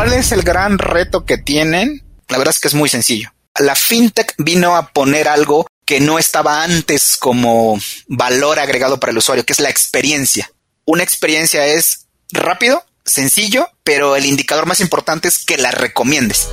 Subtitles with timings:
[0.00, 2.02] ¿Cuál es el gran reto que tienen?
[2.28, 3.34] La verdad es que es muy sencillo.
[3.58, 9.18] La fintech vino a poner algo que no estaba antes como valor agregado para el
[9.18, 10.50] usuario, que es la experiencia.
[10.86, 16.48] Una experiencia es rápido, sencillo, pero el indicador más importante es que la recomiendes.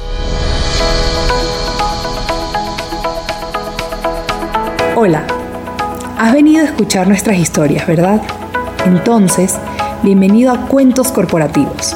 [4.98, 5.26] Hola,
[6.18, 8.22] has venido a escuchar nuestras historias, ¿verdad?
[8.84, 9.54] Entonces,
[10.04, 11.96] bienvenido a Cuentos Corporativos,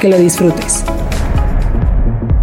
[0.00, 0.82] Que lo disfrutes.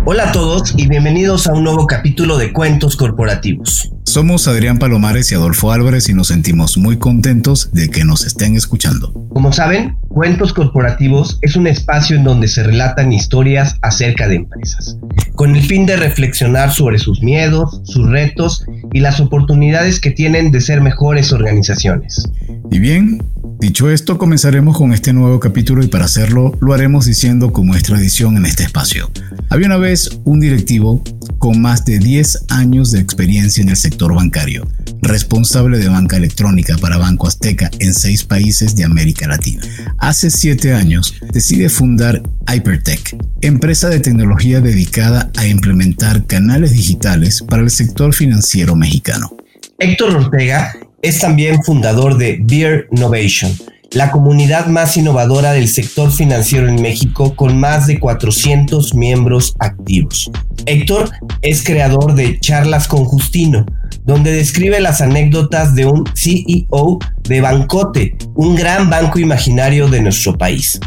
[0.06, 3.92] Hola a todos y bienvenidos a un nuevo capítulo de Cuentos Corporativos.
[4.04, 8.56] Somos Adrián Palomares y Adolfo Álvarez y nos sentimos muy contentos de que nos estén
[8.56, 9.12] escuchando.
[9.34, 14.98] Como saben, Cuentos Corporativos es un espacio en donde se relatan historias acerca de empresas,
[15.34, 20.52] con el fin de reflexionar sobre sus miedos, sus retos y las oportunidades que tienen
[20.52, 22.24] de ser mejores organizaciones.
[22.70, 23.24] Y bien,
[23.60, 27.84] dicho esto, comenzaremos con este nuevo capítulo y para hacerlo lo haremos diciendo como es
[27.84, 29.12] tradición en este espacio.
[29.50, 31.04] Había una vez un directivo
[31.38, 34.68] con más de 10 años de experiencia en el sector bancario,
[35.02, 39.62] responsable de banca electrónica para Banco Azteca en seis países de América Latina.
[39.98, 47.64] Hace 7 años decide fundar Hypertech, empresa de tecnología dedicada a implementar canales digitales para
[47.64, 49.36] el sector financiero mexicano.
[49.80, 53.52] Héctor Ortega es también fundador de Beer Innovation,
[53.92, 60.30] la comunidad más innovadora del sector financiero en México con más de 400 miembros activos.
[60.66, 61.10] Héctor
[61.42, 63.66] es creador de Charlas con Justino,
[64.04, 70.38] donde describe las anécdotas de un CEO de Bancote, un gran banco imaginario de nuestro
[70.38, 70.80] país.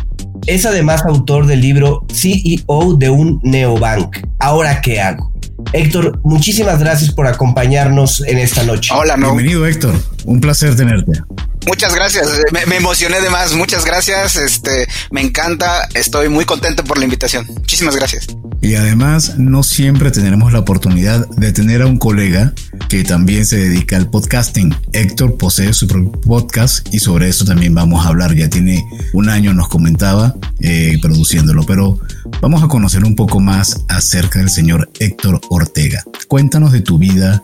[0.46, 4.18] Es además autor del libro CEO de un neobank.
[4.38, 5.29] ¿Ahora qué hago?
[5.72, 8.92] Héctor, muchísimas gracias por acompañarnos en esta noche.
[8.94, 9.34] Hola, no.
[9.34, 9.94] Bienvenido, Héctor.
[10.24, 11.22] Un placer tenerte.
[11.66, 12.28] Muchas gracias.
[12.66, 13.54] Me, emocioné de más.
[13.54, 14.36] Muchas gracias.
[14.36, 15.88] Este, me encanta.
[15.94, 17.46] Estoy muy contento por la invitación.
[17.46, 18.26] Muchísimas gracias.
[18.62, 22.52] Y además, no siempre tendremos la oportunidad de tener a un colega
[22.88, 24.74] que también se dedica al podcasting.
[24.92, 28.34] Héctor posee su propio podcast y sobre eso también vamos a hablar.
[28.34, 31.98] Ya tiene un año, nos comentaba, eh, produciéndolo, pero
[32.42, 36.04] vamos a conocer un poco más acerca del señor Héctor Ortega.
[36.28, 37.42] Cuéntanos de tu vida,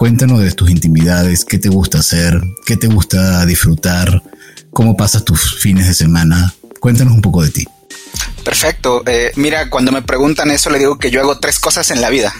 [0.00, 4.22] cuéntanos de tus intimidades, qué te gusta hacer, qué te gusta disfrutar,
[4.70, 6.54] cómo pasas tus fines de semana.
[6.80, 7.68] Cuéntanos un poco de ti.
[8.42, 9.02] Perfecto.
[9.04, 12.08] Eh, mira, cuando me preguntan eso, le digo que yo hago tres cosas en la
[12.08, 12.34] vida.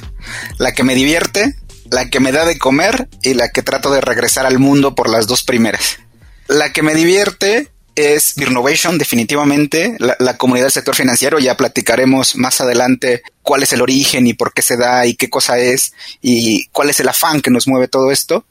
[0.56, 1.54] La que me divierte,
[1.90, 5.10] la que me da de comer y la que trato de regresar al mundo por
[5.10, 5.98] las dos primeras.
[6.48, 11.38] La que me divierte es Birnovation, definitivamente, la, comunidad del sector financiero.
[11.38, 15.28] Ya platicaremos más adelante cuál es el origen y por qué se da y qué
[15.28, 18.44] cosa es y cuál es el afán que nos mueve todo esto.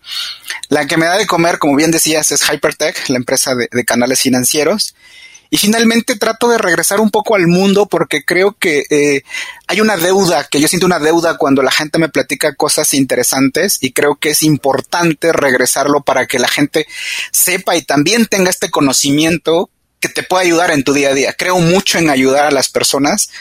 [0.69, 4.21] La que me da de comer, como bien decías, es Hypertech, la empresa de canales
[4.21, 4.95] financieros.
[5.51, 9.23] Y finalmente trato de regresar un poco al mundo porque creo que eh,
[9.67, 13.79] hay una deuda, que yo siento una deuda cuando la gente me platica cosas interesantes
[13.81, 16.85] y creo que es importante regresarlo para que la gente
[17.31, 21.33] sepa y también tenga este conocimiento que te pueda ayudar en tu día a día.
[21.33, 23.31] Creo mucho en ayudar a las personas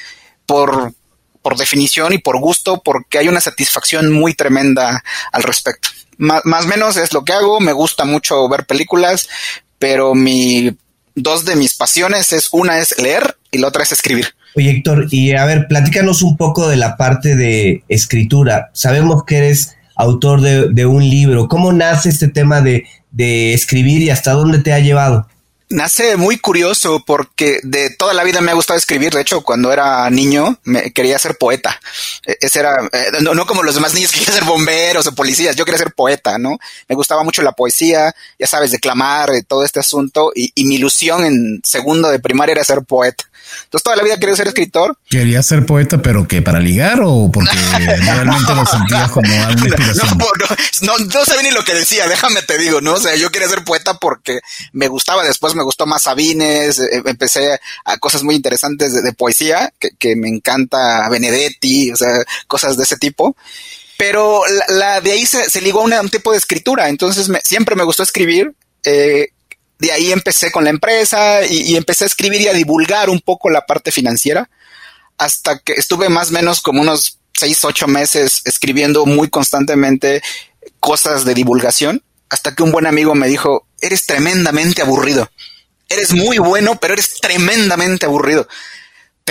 [0.47, 0.95] por,
[1.43, 5.91] por definición y por gusto porque hay una satisfacción muy tremenda al respecto.
[6.17, 9.29] Más o menos es lo que hago, me gusta mucho ver películas,
[9.79, 10.77] pero mi
[11.23, 14.27] dos de mis pasiones es una es leer y la otra es escribir.
[14.57, 18.71] Oye, Héctor, y a ver, platícanos un poco de la parte de escritura.
[18.73, 21.49] Sabemos que eres autor de, un libro.
[21.49, 25.27] ¿Cómo nace este tema de, de escribir y hasta dónde te ha llevado?
[25.71, 29.13] Nace muy curioso porque de toda la vida me ha gustado escribir.
[29.13, 31.79] De hecho, cuando era niño me quería ser poeta.
[32.27, 35.57] E, ese era, eh, no, como los demás niños que querían ser bomberos o policías.
[35.57, 36.59] Yo quería ser poeta, ¿no?
[36.89, 40.33] Me gustaba mucho la poesía, ya sabes, declamar, todo este asunto.
[40.35, 43.25] Y, y mi ilusión en segundo de primaria era ser poeta.
[43.65, 44.97] Entonces toda la vida quería ser escritor.
[45.09, 50.19] Quería ser poeta, pero que para ligar o porque realmente lo sentías como algo inspiración.
[50.19, 52.95] No, no, no, sabía ni lo que decía, déjame te digo, ¿no?
[52.95, 54.41] O sea, yo quería ser poeta porque
[54.73, 59.73] me gustaba, después me gustó más Sabines, eh, empecé a cosas muy interesantes de, poesía,
[59.79, 63.37] que, me encanta Benedetti, o sea, cosas de ese tipo
[63.99, 66.89] pero la, de ahí se, ligó a un, tipo de escritura.
[66.89, 68.55] Entonces siempre me gustó escribir.
[68.85, 69.31] Eh,
[69.79, 73.51] de ahí empecé con la empresa y, empecé a escribir y a divulgar un poco
[73.51, 74.49] la parte financiera.
[75.17, 80.23] hasta que estuve más o menos como unos seis, ocho meses escribiendo muy constantemente
[80.79, 85.29] cosas de divulgación, hasta que un buen amigo me dijo, eres tremendamente aburrido.
[85.89, 88.47] Eres muy bueno, pero eres tremendamente aburrido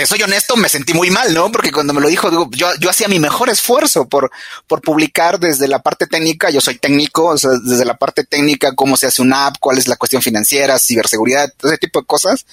[0.06, 1.50] soy honesto, me sentí muy mal, ¿no?
[1.50, 4.30] Porque cuando me lo dijo, digo, yo, yo hacía mi mejor esfuerzo por,
[4.66, 8.74] por publicar desde la parte técnica, yo soy técnico, o sea, desde la parte técnica,
[8.74, 12.06] cómo se hace una app, cuál es la cuestión financiera, ciberseguridad, todo ese tipo de
[12.06, 12.46] cosas.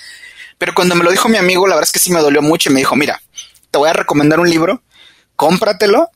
[0.57, 2.69] Pero cuando me lo dijo mi amigo, la verdad es que sí me dolió mucho
[2.69, 3.21] y me dijo, mira,
[3.71, 4.81] te voy a recomendar un libro,
[5.36, 6.09] cómpratelo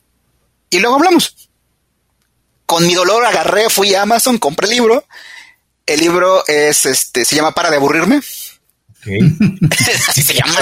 [0.69, 1.49] y luego hablamos.
[2.65, 5.05] Con mi dolor agarré, fui a Amazon, compré el libro.
[5.85, 8.21] El libro es, este, se llama Para de aburrirme
[10.07, 10.55] Así se llama.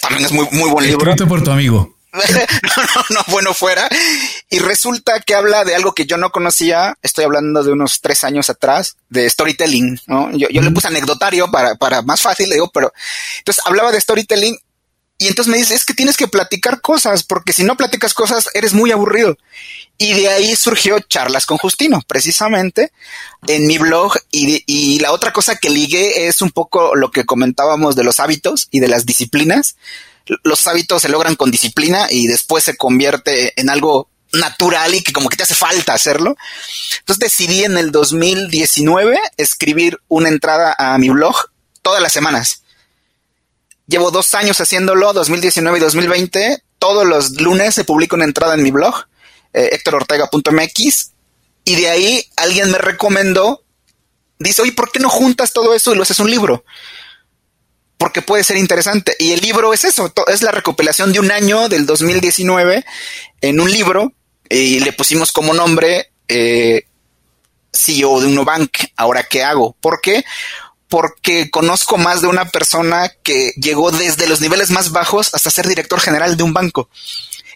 [0.00, 1.10] También es muy, muy buen libro.
[1.10, 1.96] Escrito por tu amigo.
[2.16, 3.88] no, no, no, bueno fuera.
[4.48, 6.96] Y resulta que habla de algo que yo no conocía.
[7.02, 10.00] Estoy hablando de unos tres años atrás, de storytelling.
[10.06, 10.30] ¿no?
[10.36, 12.92] Yo, yo le puse anecdotario para, para más fácil, le digo, pero
[13.38, 14.58] entonces hablaba de storytelling
[15.18, 18.50] y entonces me dice, es que tienes que platicar cosas, porque si no platicas cosas,
[18.52, 19.38] eres muy aburrido.
[19.96, 22.92] Y de ahí surgió Charlas con Justino, precisamente,
[23.46, 24.12] en mi blog.
[24.30, 28.20] Y, y, la otra cosa que ligué es un poco lo que comentábamos de los
[28.20, 29.76] hábitos y de las disciplinas.
[30.42, 35.14] Los hábitos se logran con disciplina y después se convierte en algo natural y que
[35.14, 36.36] como que te hace falta hacerlo.
[36.98, 41.36] Entonces decidí en el 2019 escribir una entrada a mi blog
[41.80, 42.64] todas las semanas
[43.86, 46.62] Llevo dos años haciéndolo, 2019 y 2020.
[46.78, 49.06] Todos los lunes se publica una entrada en mi blog,
[49.52, 51.10] eh, hectorortega.mx,
[51.64, 53.64] y de ahí alguien me recomendó,
[54.38, 56.64] dice, oye, ¿por qué no juntas todo eso y lo haces un libro?
[57.96, 59.16] Porque puede ser interesante.
[59.18, 62.84] Y el libro es eso, es la recopilación de un año del 2019
[63.40, 64.12] en un libro,
[64.48, 66.86] y le pusimos como nombre eh,
[67.72, 68.78] CEO de Unobank.
[68.96, 69.76] Ahora, ¿qué hago?
[69.80, 70.24] ¿Por qué?
[70.88, 75.66] Porque conozco más de una persona que llegó desde los niveles más bajos hasta ser
[75.66, 76.88] director general de un banco.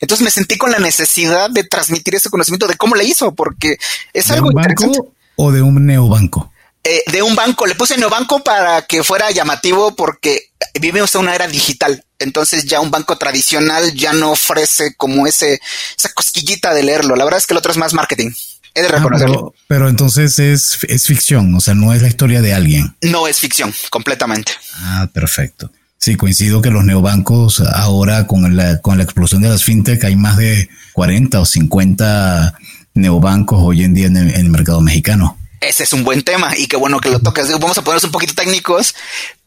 [0.01, 3.79] Entonces me sentí con la necesidad de transmitir ese conocimiento de cómo le hizo, porque
[4.13, 6.51] es ¿De algo un banco o de un neobanco?
[6.83, 7.67] Eh, de un banco.
[7.67, 10.51] Le puse neobanco para que fuera llamativo porque
[10.81, 12.05] vivimos en una era digital.
[12.19, 15.61] Entonces ya un banco tradicional ya no ofrece como ese,
[15.99, 17.17] esa cosquillita de leerlo.
[17.17, 18.31] La verdad es que el otro es más marketing.
[18.75, 19.35] He de Ah, reconocerlo.
[19.35, 22.95] pero, pero entonces es, es ficción, o sea, no es la historia de alguien.
[23.03, 24.53] No es ficción, completamente.
[24.77, 25.71] Ah, perfecto.
[25.99, 30.17] Sí, coincido que los neobancos ahora con la, con la explosión de las fintech hay
[30.17, 32.55] más de 40 o 50
[32.95, 35.37] neobancos hoy en día en el, en el mercado mexicano.
[35.61, 37.47] Ese es un buen tema y qué bueno que lo tocas.
[37.49, 38.95] Digo, Vamos a ponernos un poquito técnicos,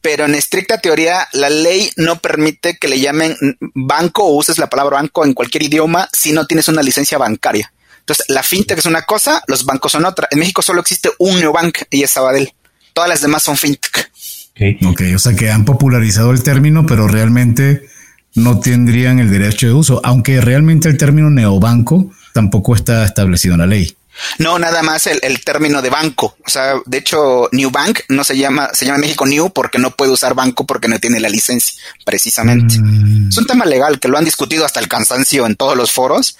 [0.01, 3.35] pero en estricta teoría la ley no permite que le llamen
[3.73, 7.73] banco o uses la palabra banco en cualquier idioma si no tienes una licencia bancaria.
[8.03, 10.27] Entonces, la fintech es una cosa, los bancos son otra.
[10.29, 12.53] En México solo existe un neobank y es Sabadell.
[12.91, 14.11] Todas las demás son fintech.
[14.51, 14.77] Okay.
[14.85, 17.87] Ok, o sea que han popularizado el término, pero realmente
[18.35, 23.61] no tendrían el derecho de uso, aunque realmente el término neobanco tampoco está establecido en
[23.61, 23.95] la ley.
[24.39, 26.37] No, nada más el, el, término de banco.
[26.45, 29.91] O sea, de hecho, New Bank no se llama, se llama México New porque no
[29.91, 32.79] puede usar banco porque no tiene la licencia, precisamente.
[32.79, 33.29] Mm.
[33.29, 36.37] Es un tema legal que lo han discutido hasta el cansancio en todos los foros.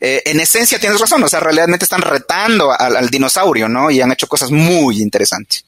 [0.00, 3.90] Eh, en esencia tienes razón, o sea, realmente están retando al, al dinosaurio, ¿no?
[3.90, 5.64] Y han hecho cosas muy interesantes.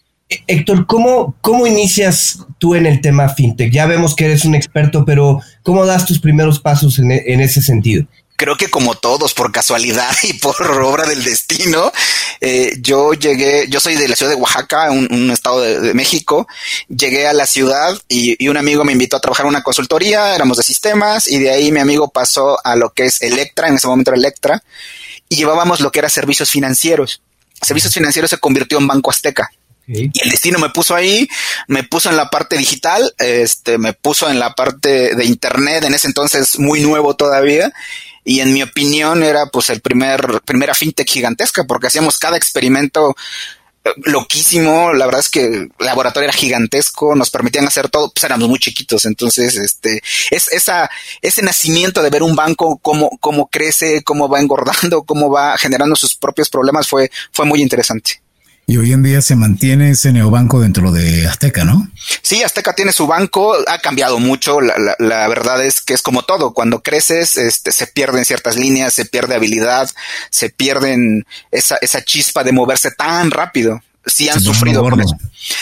[0.47, 3.71] Héctor, ¿cómo, ¿cómo inicias tú en el tema fintech?
[3.71, 7.61] Ya vemos que eres un experto, pero ¿cómo das tus primeros pasos en, en ese
[7.61, 8.06] sentido?
[8.36, 11.93] Creo que como todos, por casualidad y por obra del destino,
[12.41, 15.94] eh, yo llegué, yo soy de la ciudad de Oaxaca, un, un estado de, de,
[15.94, 16.46] México,
[16.88, 20.34] llegué a la ciudad y, y, un amigo me invitó a trabajar en una consultoría,
[20.34, 23.74] éramos de sistemas y de ahí mi amigo pasó a lo que es Electra, en
[23.74, 24.62] ese momento era Electra,
[25.29, 27.22] y llevábamos lo que era servicios financieros.
[27.60, 29.50] Servicios financieros se convirtió en Banco Azteca.
[29.86, 31.29] Y el destino me puso ahí,
[31.69, 35.93] me puso en la parte digital, este, me puso en la parte de internet, en
[35.93, 37.70] ese entonces muy nuevo todavía,
[38.24, 43.14] y en mi opinión era pues el primer, primera fintech gigantesca porque hacíamos cada experimento
[44.04, 48.48] loquísimo, la verdad es que el laboratorio era gigantesco, nos permitían hacer todo, pues éramos
[48.48, 50.90] muy chiquitos, entonces este es esa
[51.20, 55.96] ese nacimiento de ver un banco cómo cómo crece, cómo va engordando, cómo va generando
[55.96, 58.23] sus propios problemas fue fue muy interesante.
[58.67, 61.87] Y hoy en día se mantiene ese neobanco dentro de Azteca, ¿no?
[62.23, 64.61] Sí, Azteca tiene su banco, ha cambiado mucho.
[64.61, 66.55] La, la, la verdad es que es como todo.
[66.55, 69.91] Cuando creces, este, se pierden ciertas líneas, se pierde habilidad,
[70.31, 73.83] se pierden esa, esa chispa de moverse tan rápido.
[74.06, 75.17] Sí han se sufrido con eso.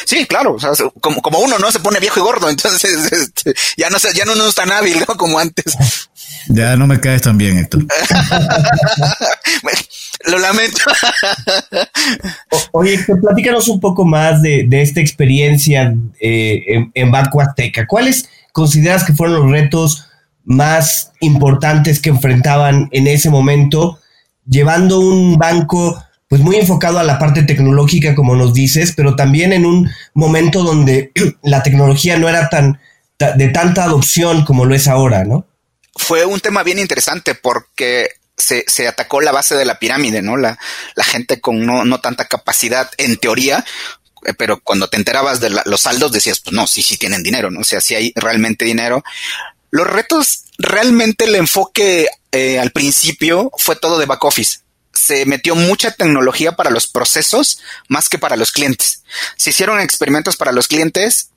[0.04, 0.54] Sí, claro.
[0.54, 3.98] O sea, como, como, uno no se pone viejo y gordo, entonces este, ya no
[3.98, 5.16] ya no, no es tan hábil ¿no?
[5.16, 5.76] como antes.
[6.48, 7.84] Ya no me caes tan bien, Héctor.
[10.26, 10.80] Lo lamento.
[12.50, 17.86] o, oye, platícanos un poco más de, de esta experiencia eh, en, en, Banco Azteca.
[17.86, 20.06] ¿Cuál es, consideras que fueron los retos
[20.44, 23.98] más importantes que enfrentaban en ese momento,
[24.46, 29.52] llevando un banco pues muy enfocado a la parte tecnológica, como nos dices, pero también
[29.52, 31.12] en un momento donde
[31.42, 32.80] la tecnología no era tan
[33.36, 35.46] de tanta adopción como lo es ahora, ¿no?
[35.94, 38.08] Fue un tema bien interesante porque
[38.42, 40.36] se, se, atacó la base de la pirámide, ¿no?
[40.36, 40.58] La,
[40.96, 43.64] gente con no, no, tanta capacidad, en teoría,
[44.24, 47.50] eh, pero cuando te enterabas de los saldos decías, pues no, sí, sí tienen dinero,
[47.50, 47.60] ¿no?
[47.60, 49.04] O sea, sí hay realmente dinero.
[49.70, 54.60] Los retos, realmente el enfoque eh, al principio fue todo de back office.
[54.92, 59.04] Se metió mucha tecnología para los procesos más que para los clientes.
[59.36, 61.30] Se hicieron experimentos para los clientes,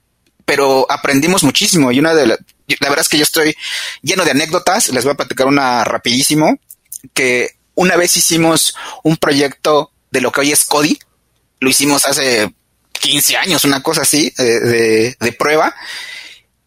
[0.44, 1.92] pero aprendimos muchísimo.
[1.92, 3.56] Y una de la, la verdad es que yo estoy
[4.02, 4.90] lleno de anécdotas.
[4.90, 6.60] Les voy a platicar una rapidísimo
[7.14, 10.98] que una vez hicimos un proyecto de lo que hoy es Cody.
[11.60, 12.54] Lo hicimos hace
[12.94, 15.76] 15 años, una cosa así, de, de, de prueba.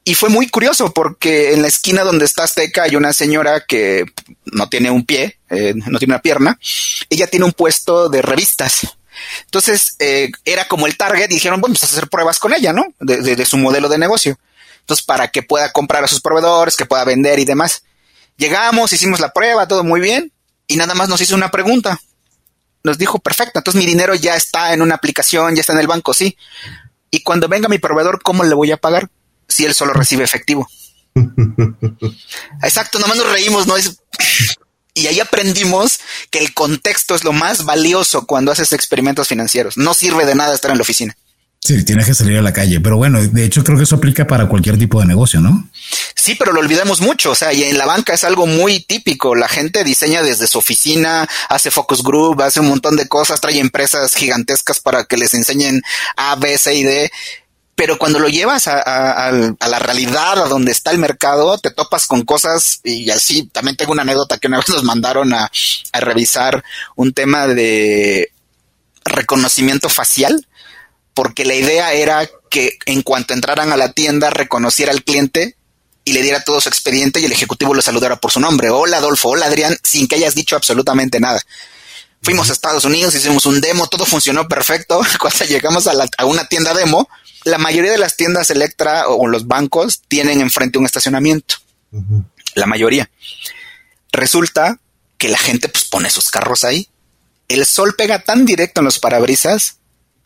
[0.05, 4.07] Y fue muy curioso porque en la esquina donde está Azteca hay una señora que
[4.47, 6.59] no tiene un pie, eh, no tiene una pierna.
[7.11, 8.89] Ella tiene un puesto de revistas.
[9.45, 12.87] Entonces eh, era como el target dijeron, bueno, pues a hacer pruebas con ella, ¿no?
[13.01, 14.39] De, de, su modelo de negocio.
[14.81, 17.83] Entonces, para que pueda comprar a sus proveedores, que pueda vender y demás.
[18.39, 20.33] Llegamos, hicimos la prueba, todo muy bien.
[20.67, 22.01] Y nada más nos hizo una pregunta.
[22.83, 25.87] Nos dijo, perfecto, entonces mi dinero ya está en una aplicación, ya está en el
[25.87, 26.39] banco, sí.
[27.11, 29.11] Y cuando venga mi proveedor, ¿cómo le voy a pagar?
[29.49, 30.69] si él solo recibe efectivo.
[32.63, 33.77] Exacto, nomás nos reímos, ¿no?
[33.77, 33.99] Es...
[34.95, 39.77] Y ahí aprendimos que el contexto es lo más valioso cuando haces experimentos financieros.
[39.77, 41.17] No sirve de nada estar en la oficina.
[41.61, 42.81] Sí, tienes que salir a la calle.
[42.81, 45.69] Pero bueno, de hecho creo que eso aplica para cualquier tipo de negocio, ¿no?
[46.15, 47.33] Sí, pero lo olvidamos mucho.
[47.33, 49.35] O sea, y en la banca es algo muy típico.
[49.35, 53.59] La gente diseña desde su oficina, hace focus group, hace un montón de cosas, trae
[53.59, 55.83] empresas gigantescas para que les enseñen
[56.17, 57.11] A, B, C y D
[57.79, 61.71] pero cuando lo llevas a, a, a, la realidad, a donde está el mercado, te
[61.71, 63.47] topas con cosas y así.
[63.53, 65.49] También tengo una anécdota que una vez nos mandaron a,
[65.93, 66.65] a revisar
[66.97, 68.33] un tema de
[69.05, 70.45] reconocimiento facial,
[71.19, 75.57] porque la idea era que en cuanto entraran a la tienda reconociera al cliente
[76.05, 78.71] y le diera todo su expediente y el ejecutivo lo saludara por su nombre.
[78.71, 81.43] Hola Adolfo, hola Adrián, sin que hayas dicho absolutamente nada.
[82.23, 85.01] Fuimos a Estados Unidos, hicimos un demo, todo funcionó perfecto.
[85.21, 87.09] Cuando llegamos a, la, a una tienda demo,
[87.43, 91.57] la mayoría de las tiendas Electra o los bancos tienen enfrente un estacionamiento.
[91.91, 92.25] Uh -huh.
[92.55, 93.11] La mayoría.
[94.13, 94.79] Resulta
[95.17, 96.89] que la gente pues pone sus carros ahí.
[97.49, 99.78] El sol pega tan directo en los parabrisas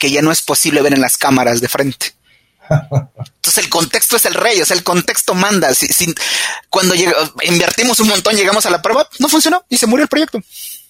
[0.02, 2.06] que ya no es posible ver en las cámaras de frente.
[2.68, 5.72] Entonces el contexto es el rey, o sea, el contexto manda.
[5.74, 6.12] Si, si,
[6.68, 10.08] cuando lleg invertimos un montón, llegamos a la prueba, no funcionó y se murió el
[10.08, 10.42] proyecto.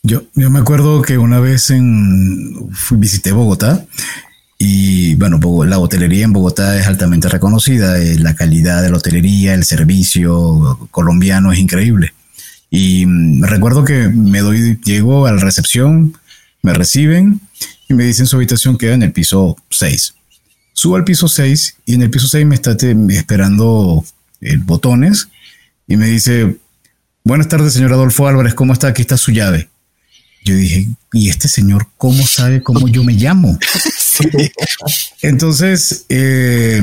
[0.03, 3.85] Yo, yo me acuerdo que una vez en, fui, visité Bogotá
[4.57, 9.53] y bueno, la hotelería en Bogotá es altamente reconocida, eh, la calidad de la hotelería,
[9.53, 12.15] el servicio colombiano es increíble.
[12.71, 16.17] Y mm, recuerdo que me doy, llego a la recepción,
[16.63, 17.43] me reciben
[17.93, 20.15] y me dicen su habitación queda en el piso 6.
[20.73, 22.77] Subo al piso 6 y en el piso 6 me está
[23.11, 24.05] esperando
[24.41, 25.29] el botones
[25.87, 26.57] y me dice,
[27.25, 28.89] buenas tardes señor Adolfo Álvarez, ¿cómo está?
[28.89, 29.69] Aquí está su llave.
[30.45, 33.59] Yo dije, ¿y este señor cómo sabe cómo yo me llamo?
[34.13, 34.29] Sí.
[35.23, 36.83] Entonces, eh,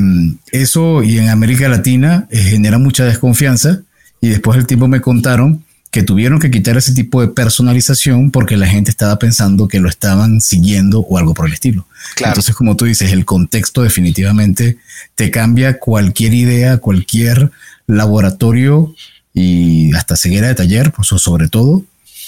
[0.51, 3.83] eso y en América Latina eh, genera mucha desconfianza
[4.19, 8.57] y después el tiempo me contaron que tuvieron que quitar ese tipo de personalización porque
[8.57, 11.87] la gente estaba pensando que lo estaban siguiendo o algo por el estilo.
[12.15, 12.33] Claro.
[12.33, 14.77] Entonces, como tú dices, el contexto definitivamente
[15.15, 17.51] te cambia cualquier idea, cualquier
[17.87, 18.93] laboratorio
[19.33, 21.83] y hasta ceguera de taller, pues, sobre todo,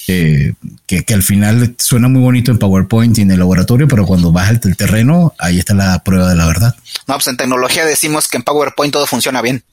[0.07, 0.53] eh,
[0.87, 4.31] que, que, al final suena muy bonito en PowerPoint y en el laboratorio, pero cuando
[4.31, 6.75] vas al terreno, ahí está la prueba de la verdad.
[7.07, 9.63] No, pues en tecnología decimos que en PowerPoint todo funciona bien.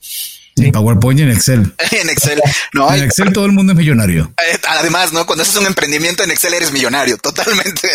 [0.59, 1.73] En PowerPoint y en Excel.
[1.91, 2.41] en Excel.
[2.73, 4.33] No, en Excel todo el mundo es millonario.
[4.67, 5.25] Además, ¿no?
[5.25, 7.89] Cuando haces un emprendimiento en Excel eres millonario, totalmente.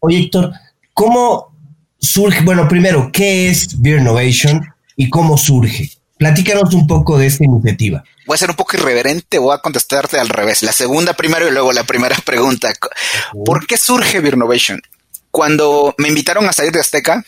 [0.00, 0.52] Oye, Héctor,
[0.94, 1.56] ¿cómo
[1.98, 2.42] surge?
[2.42, 5.90] Bueno, primero, ¿qué es Beer Innovation y cómo surge?
[6.18, 8.02] Platícanos un poco de esta iniciativa.
[8.26, 10.62] Voy a ser un poco irreverente, voy a contestarte al revés.
[10.62, 12.72] La segunda primero y luego la primera pregunta.
[13.44, 14.82] ¿Por qué surge Beer Innovation?
[15.30, 17.24] Cuando me invitaron a salir de Azteca,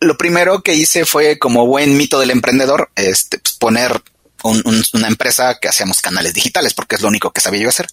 [0.00, 4.02] lo primero que hice fue, como buen mito del emprendedor, este, pues poner
[4.42, 7.68] un, un, una empresa que hacíamos canales digitales, porque es lo único que sabía yo
[7.68, 7.88] hacer.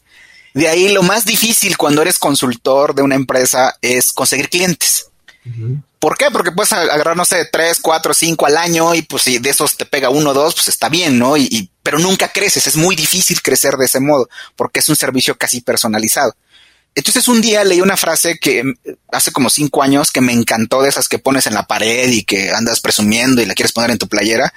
[0.53, 5.07] De ahí lo más difícil cuando eres consultor de una empresa es conseguir clientes.
[5.45, 5.83] Uh -huh.
[5.99, 6.29] ¿Por qué?
[6.31, 9.75] Porque puedes agarrar, no sé, tres, cuatro, cinco al año y pues si de esos
[9.75, 11.35] te pega uno o dos, pues está bien, ¿no?
[11.35, 14.95] Y, y, pero nunca creces, es muy difícil crecer de ese modo porque es un
[14.95, 16.35] servicio casi personalizado.
[16.95, 18.63] Entonces un día leí una frase que
[19.11, 22.23] hace como cinco años que me encantó de esas que pones en la pared y
[22.23, 24.53] que andas presumiendo y la quieres poner en tu playera,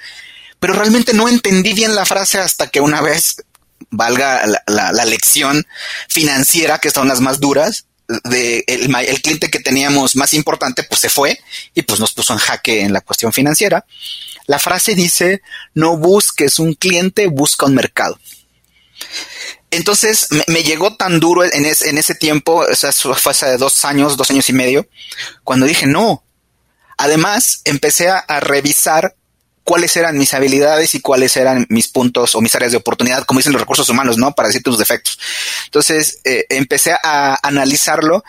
[0.59, 3.43] pero realmente no entendí bien la frase hasta que una vez,
[3.91, 5.65] valga la, lección
[6.07, 7.85] financiera, que son las más duras,
[8.23, 11.39] de el, el, cliente que teníamos más importante, pues se fue
[11.75, 13.85] y pues nos puso en jaque en la cuestión financiera.
[14.47, 15.41] La frase dice,
[15.75, 18.17] no busques un cliente, busca un mercado.
[19.71, 24.17] Entonces me, llegó tan duro en, en ese tiempo, o sea, fue hace dos años,
[24.17, 24.87] dos años y medio,
[25.43, 26.23] cuando dije no.
[26.97, 29.15] Además, empecé a, revisar
[29.63, 33.39] cuáles eran mis habilidades y cuáles eran mis puntos o mis áreas de oportunidad, como
[33.39, 34.33] dicen los recursos humanos, ¿no?
[34.33, 35.17] Para decir tus defectos.
[35.65, 38.23] Entonces, eh, empecé a analizarlo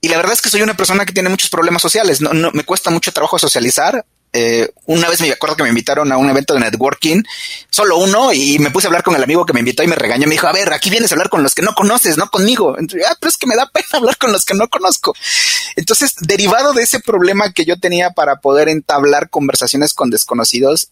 [0.00, 2.20] y la verdad es que soy una persona que tiene muchos problemas sociales.
[2.20, 4.04] No, no, me cuesta mucho trabajo socializar.
[4.32, 7.22] Eh, una vez me acuerdo que me invitaron a un evento de networking,
[7.70, 9.96] solo uno, y me puse a hablar con el amigo que me invitó y me
[9.96, 10.26] regañó.
[10.26, 12.76] Me dijo, a ver, aquí vienes a hablar con los que no conoces, no conmigo.
[12.78, 15.14] Ah, pero es que me da pena hablar con los que no conozco.
[15.76, 20.90] Entonces, derivado de ese problema que yo tenía para poder entablar conversaciones con desconocidos,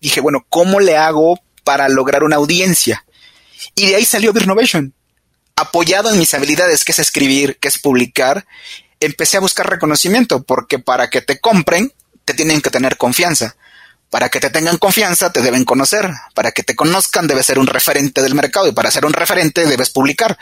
[0.00, 3.04] dije, bueno, ¿cómo le hago para lograr una audiencia?
[3.74, 4.94] Y de ahí salió Birnovation.
[5.56, 8.46] Apoyado en mis habilidades, que es escribir, que es publicar,
[9.00, 11.92] empecé a buscar reconocimiento, porque para que te compren,
[12.26, 13.56] te tienen que tener confianza.
[14.10, 16.08] Para que te tengan confianza, te deben conocer.
[16.34, 18.68] Para que te conozcan, debes ser un referente del mercado.
[18.68, 20.38] Y para ser un referente, debes publicar.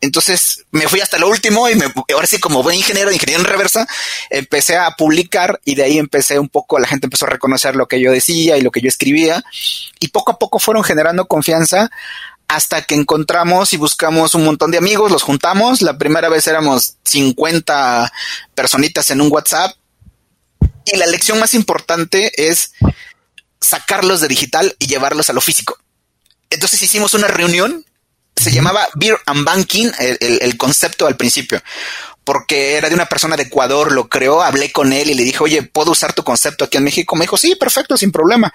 [0.00, 3.46] Entonces, me fui hasta lo último y me, ahora sí, como buen ingeniero, ingeniero en
[3.46, 3.86] reversa,
[4.30, 7.88] empecé a publicar y de ahí empecé un poco, la gente empezó a reconocer lo
[7.88, 9.42] que yo decía y lo que yo escribía.
[9.98, 11.90] Y poco a poco fueron generando confianza
[12.46, 15.82] hasta que encontramos y buscamos un montón de amigos, los juntamos.
[15.82, 18.12] La primera vez éramos 50
[18.54, 19.74] personitas en un WhatsApp
[20.84, 22.72] y la lección más importante es
[23.60, 25.78] sacarlos de digital y llevarlos a lo físico.
[26.48, 27.84] Entonces hicimos una reunión,
[28.34, 31.62] se llamaba Beer and Banking, el, concepto al principio,
[32.24, 35.42] porque era de una persona de Ecuador, lo creó, hablé con él y le dije,
[35.42, 37.14] oye, ¿puedo usar tu concepto aquí en México?
[37.16, 38.52] Me dijo, sí, perfecto, sin problema.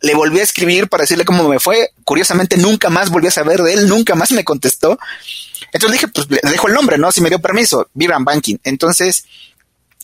[0.00, 1.90] Le volví a escribir para decirle cómo me fue.
[2.04, 4.98] Curiosamente, nunca más volví a saber de él, nunca más me contestó.
[5.72, 7.12] Entonces dije, pues le dejo el nombre, ¿no?
[7.12, 8.56] Si me dio permiso, Beer and Banking.
[8.64, 9.24] Entonces,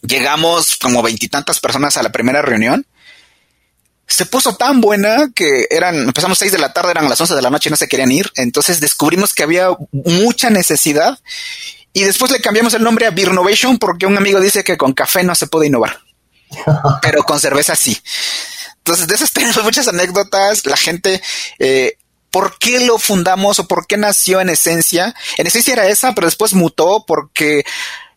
[0.03, 2.87] Llegamos como veintitantas personas a la primera reunión.
[4.07, 7.43] Se puso tan buena que eran, empezamos seis de la tarde, eran las once de
[7.43, 8.31] la noche y no se querían ir.
[8.37, 11.19] Entonces descubrimos que había mucha necesidad
[11.93, 15.25] y después le cambiamos el nombre a Beernovation porque un amigo dice que con café
[15.25, 15.99] no se puede innovar,
[17.03, 18.01] pero con cerveza sí.
[18.87, 20.65] Entonces, de esas tenemos muchas anécdotas.
[20.65, 21.21] La gente,
[21.59, 21.99] eh,
[22.31, 25.13] ¿por qué lo fundamos o por qué nació en esencia?
[25.39, 27.65] En esencia era esa, pero después mutó porque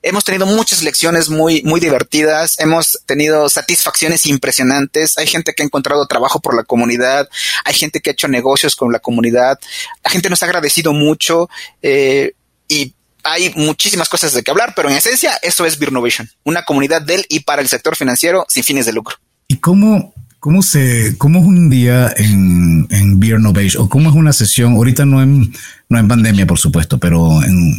[0.01, 5.65] Hemos tenido muchas lecciones muy, muy divertidas, hemos tenido satisfacciones impresionantes, hay gente que ha
[5.65, 7.29] encontrado trabajo por la comunidad,
[7.65, 9.59] hay gente que ha hecho negocios con la comunidad,
[10.03, 11.49] la gente nos ha agradecido mucho
[11.81, 12.33] eh,
[12.69, 17.01] y hay muchísimas cosas de que hablar, pero en esencia eso es Birnovation, una comunidad
[17.01, 19.17] del y para el sector financiero sin fines de lucro.
[19.47, 23.83] ¿Y cómo, ¿Cómo se, cómo es un día en, en Beer Novation?
[23.83, 24.73] ¿O cómo es una sesión?
[24.73, 25.53] Ahorita no en,
[25.89, 27.77] no en pandemia, por supuesto, pero en,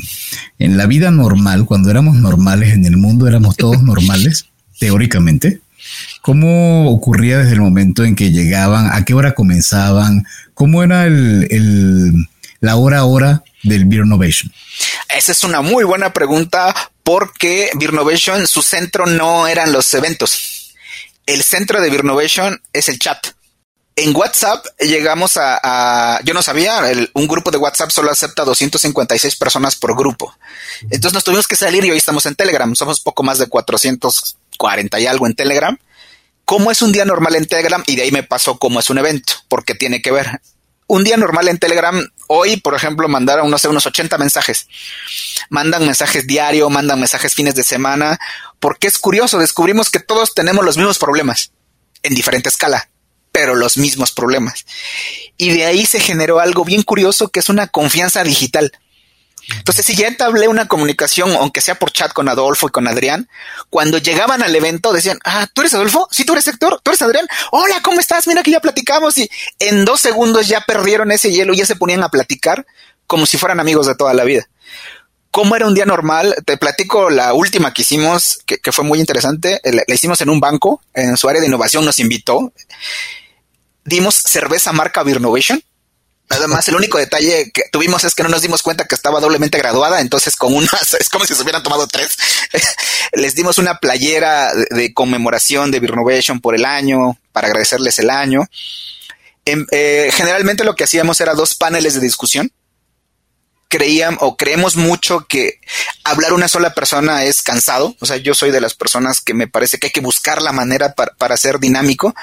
[0.59, 4.45] en la vida normal, cuando éramos normales en el mundo, éramos todos normales,
[4.79, 5.61] teóricamente.
[6.21, 8.91] ¿Cómo ocurría desde el momento en que llegaban?
[8.93, 10.27] ¿A qué hora comenzaban?
[10.53, 12.29] ¿Cómo era el, el,
[12.61, 14.53] la hora a hora del Beer Novation?
[15.17, 20.60] Esa es una muy buena pregunta porque Beer Novation, su centro no eran los eventos
[21.27, 23.27] el centro de Birnovation es el chat.
[23.97, 29.77] En WhatsApp llegamos a, yo no sabía, un grupo de WhatsApp solo acepta 256 personas
[29.77, 30.35] por grupo.
[30.85, 32.75] Entonces nos tuvimos que salir y hoy estamos en Telegram.
[32.75, 35.77] Somos poco más de 440 y algo en Telegram.
[36.45, 37.83] ¿Cómo es un día normal en Telegram?
[37.87, 40.41] Y de ahí me pasó cómo es un evento, porque tiene que ver
[40.87, 44.69] un día normal en Telegram, hoy, por ejemplo, mandaron, no sé, unos 80 mensajes.
[45.49, 48.21] Mandan mensajes diario, mandan mensajes fines de semana,
[48.61, 51.51] porque es curioso, descubrimos que todos tenemos los mismos problemas,
[52.05, 52.89] en diferente escala,
[53.33, 54.65] pero los mismos problemas.
[55.39, 58.71] Y de ahí se generó algo bien curioso que es una confianza digital.
[59.59, 63.29] Entonces, si ya entablé una comunicación, aunque sea por chat con Adolfo y con Adrián,
[63.69, 66.09] cuando llegaban al evento decían, ah, ¿tú eres Adolfo?
[66.11, 67.27] Sí, tú eres Héctor, tú eres Adrián.
[67.51, 68.27] Hola, ¿cómo estás?
[68.27, 71.77] Mira que ya platicamos y en dos segundos ya perdieron ese hielo y ya se
[71.77, 72.67] ponían a platicar
[73.07, 74.49] como si fueran amigos de toda la vida.
[75.31, 76.35] ¿Cómo era un día normal?
[76.45, 79.61] Te platico la última que hicimos, que, fue muy interesante.
[79.65, 82.53] La, la hicimos en un banco, en su área de innovación nos invitó.
[83.85, 85.63] Dimos cerveza marca Birnovation
[86.31, 89.19] Nada más, el único detalle que tuvimos es que no nos dimos cuenta que estaba
[89.19, 92.17] doblemente graduada, entonces con unas, es como si se hubieran tomado tres.
[93.13, 98.49] Les dimos una playera de, conmemoración de Birnovation por el año, para agradecerles el año.
[99.45, 102.53] Em, eh, generalmente lo que hacíamos era dos paneles de discusión.
[103.71, 105.61] Creíamos o creemos mucho que
[106.05, 107.97] hablar una sola persona es cansado.
[108.01, 110.53] O sea, yo soy de las personas que me parece que hay que buscar la
[110.53, 112.15] manera para, para ser dinámico.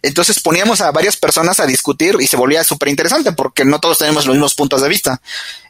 [0.00, 3.98] Entonces poníamos a varias personas a discutir y se volvía súper interesante porque no todos
[3.98, 5.20] tenemos los mismos puntos de vista.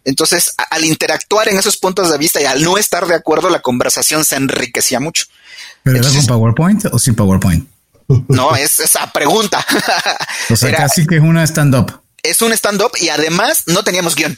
[0.05, 3.63] Entonces, al interactuar en esos puntos de vista y al no estar de acuerdo, la
[3.63, 5.25] conversación se enriquecía mucho.
[5.83, 7.67] ¿Pero era con PowerPoint o sin PowerPoint?
[8.29, 9.65] No, es esa pregunta.
[10.51, 12.03] O sea, casi que es una stand-up.
[12.23, 14.37] Es un stand-up y además no teníamos guion.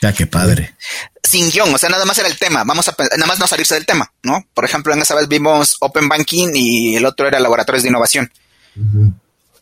[0.00, 0.74] Ya, qué padre.
[1.22, 2.62] Sin guion, o sea, nada más era el tema.
[2.64, 4.46] Vamos a nada más no salirse del tema, ¿no?
[4.54, 8.32] Por ejemplo, en esa vez vimos Open Banking y el otro era laboratorios de innovación.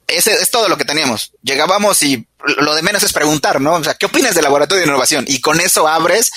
[0.07, 1.33] Ese es todo lo que teníamos.
[1.43, 3.75] Llegábamos y lo de menos es preguntar, ¿no?
[3.75, 5.25] O sea, ¿qué opinas del laboratorio de innovación?
[5.27, 6.31] Y con eso abres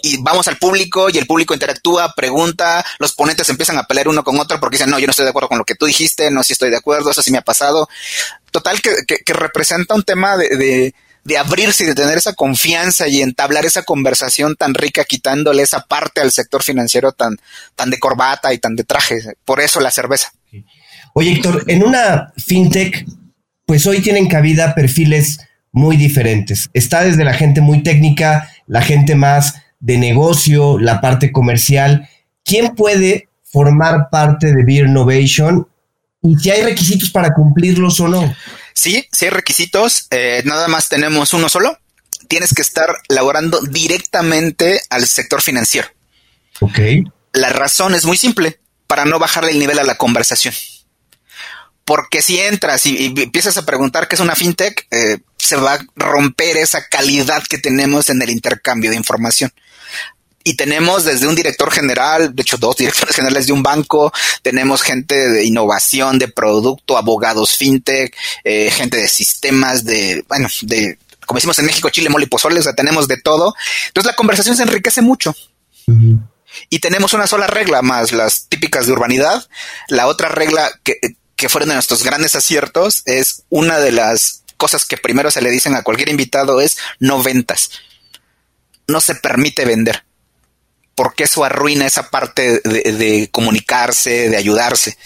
[0.00, 4.24] y vamos al público y el público interactúa, pregunta, los ponentes empiezan a pelear uno
[4.24, 6.30] con otro porque dicen, no, yo no estoy de acuerdo con lo que tú dijiste,
[6.30, 7.88] no, si estoy de acuerdo, eso sí me ha pasado.
[8.52, 10.94] Total, que, que, representa un tema de de
[11.38, 16.20] abrirse y de tener esa confianza y entablar esa conversación tan rica, quitándole esa parte
[16.20, 17.38] al sector financiero tan,
[17.76, 19.20] tan de corbata y tan de traje.
[19.44, 20.32] Por eso la cerveza.
[21.14, 23.06] Oye, Héctor, en una fintech,
[23.66, 25.38] pues hoy tienen cabida perfiles
[25.72, 26.70] muy diferentes.
[26.72, 32.08] Está desde la gente muy técnica, la gente más de negocio, la parte comercial.
[32.44, 35.66] ¿Quién puede formar parte de Beer Innovation
[36.22, 38.34] y si hay requisitos para cumplirlos o no?
[38.80, 40.06] Sí, sí hay requisitos.
[40.10, 41.78] Eh, nada más tenemos uno solo.
[42.28, 45.86] Tienes que estar laborando directamente al sector financiero.
[46.60, 46.78] Ok.
[47.34, 50.54] La razón es muy simple, para no bajarle el nivel a la conversación.
[51.84, 55.86] Porque si entras y, empiezas a preguntar qué es una fintech, eh, se va a
[55.94, 59.52] romper esa calidad que tenemos en el intercambio de información
[60.42, 64.82] y tenemos desde un director general, de hecho dos directores generales de un banco, tenemos
[64.82, 71.38] gente de innovación, de producto, abogados fintech, eh, gente de sistemas, de, bueno, de, como
[71.38, 73.54] decimos en México, Chile, mole y pozole, o sea, tenemos de todo.
[73.88, 75.34] Entonces la conversación se enriquece mucho.
[76.68, 79.46] Y tenemos una sola regla más, las típicas de urbanidad.
[79.88, 80.98] La otra regla que,
[81.36, 85.50] que fueron de nuestros grandes aciertos es una de las cosas que primero se le
[85.50, 87.70] dicen a cualquier invitado es no ventas.
[88.86, 90.04] No se permite vender
[90.94, 94.96] porque eso arruina esa parte de, comunicarse, de ayudarse.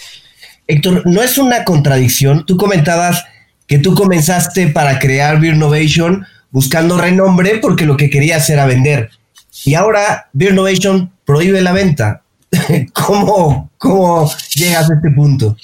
[0.67, 2.45] Héctor, no es una contradicción.
[2.45, 3.23] Tú comentabas
[3.67, 9.09] que tú comenzaste para crear Beer Innovation buscando renombre porque lo que querías era vender.
[9.63, 12.23] Y ahora Beer Innovation prohíbe la venta.
[12.93, 15.55] ¿Cómo, cómo llegas a este punto?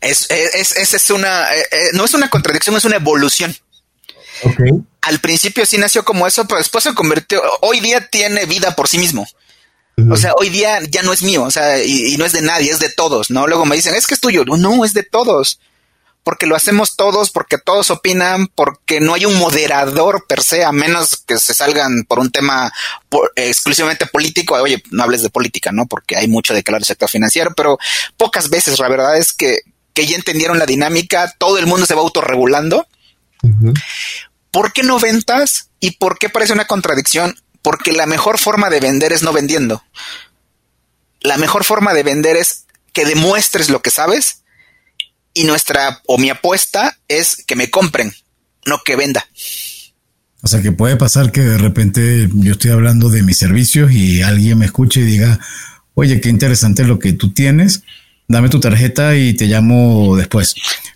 [0.00, 3.56] Es, es, es, una, eh, eh, no es una contradicción, es una evolución.
[4.44, 8.74] Okay al principio sí nació como eso, pero después se convirtió, hoy día tiene vida
[8.74, 9.26] por sí mismo.
[10.10, 12.72] O sea, hoy día ya no es mío, o sea, y, no es de nadie,
[12.72, 13.46] es de todos, ¿no?
[13.46, 14.44] Luego me dicen, es que es tuyo.
[14.44, 15.60] No, es de todos.
[16.24, 20.72] Porque lo hacemos todos, porque todos opinan, porque no hay un moderador per se, a
[20.72, 22.72] menos que se salgan por un tema
[23.36, 24.54] exclusivamente político.
[24.54, 25.86] Oye, no hables de política, ¿no?
[25.86, 27.78] Porque hay mucho de que hablar del sector financiero, pero
[28.16, 29.60] pocas veces, la verdad es que,
[29.92, 32.88] que ya entendieron la dinámica, todo el mundo se va autorregulando.
[34.54, 35.70] ¿Por qué no ventas?
[35.80, 37.34] ¿Y por qué parece una contradicción?
[37.60, 39.82] Porque la mejor forma de vender es no vendiendo.
[41.22, 44.44] La mejor forma de vender es que demuestres lo que sabes
[45.34, 48.14] y nuestra o mi apuesta es que me compren,
[48.64, 49.26] no que venda.
[50.40, 54.22] O sea que puede pasar que de repente yo estoy hablando de mis servicios y
[54.22, 55.40] alguien me escuche y diga,
[55.94, 57.82] oye, qué interesante lo que tú tienes,
[58.28, 60.54] dame tu tarjeta y te llamo después.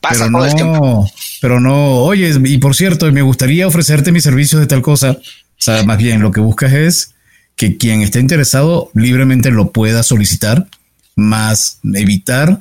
[0.08, 1.06] pero no,
[1.40, 5.12] pero no, oye, y por cierto, me gustaría ofrecerte mis servicios de tal cosa.
[5.12, 7.14] O sea, más bien lo que buscas es
[7.56, 10.68] que quien esté interesado libremente lo pueda solicitar,
[11.16, 12.60] más evitar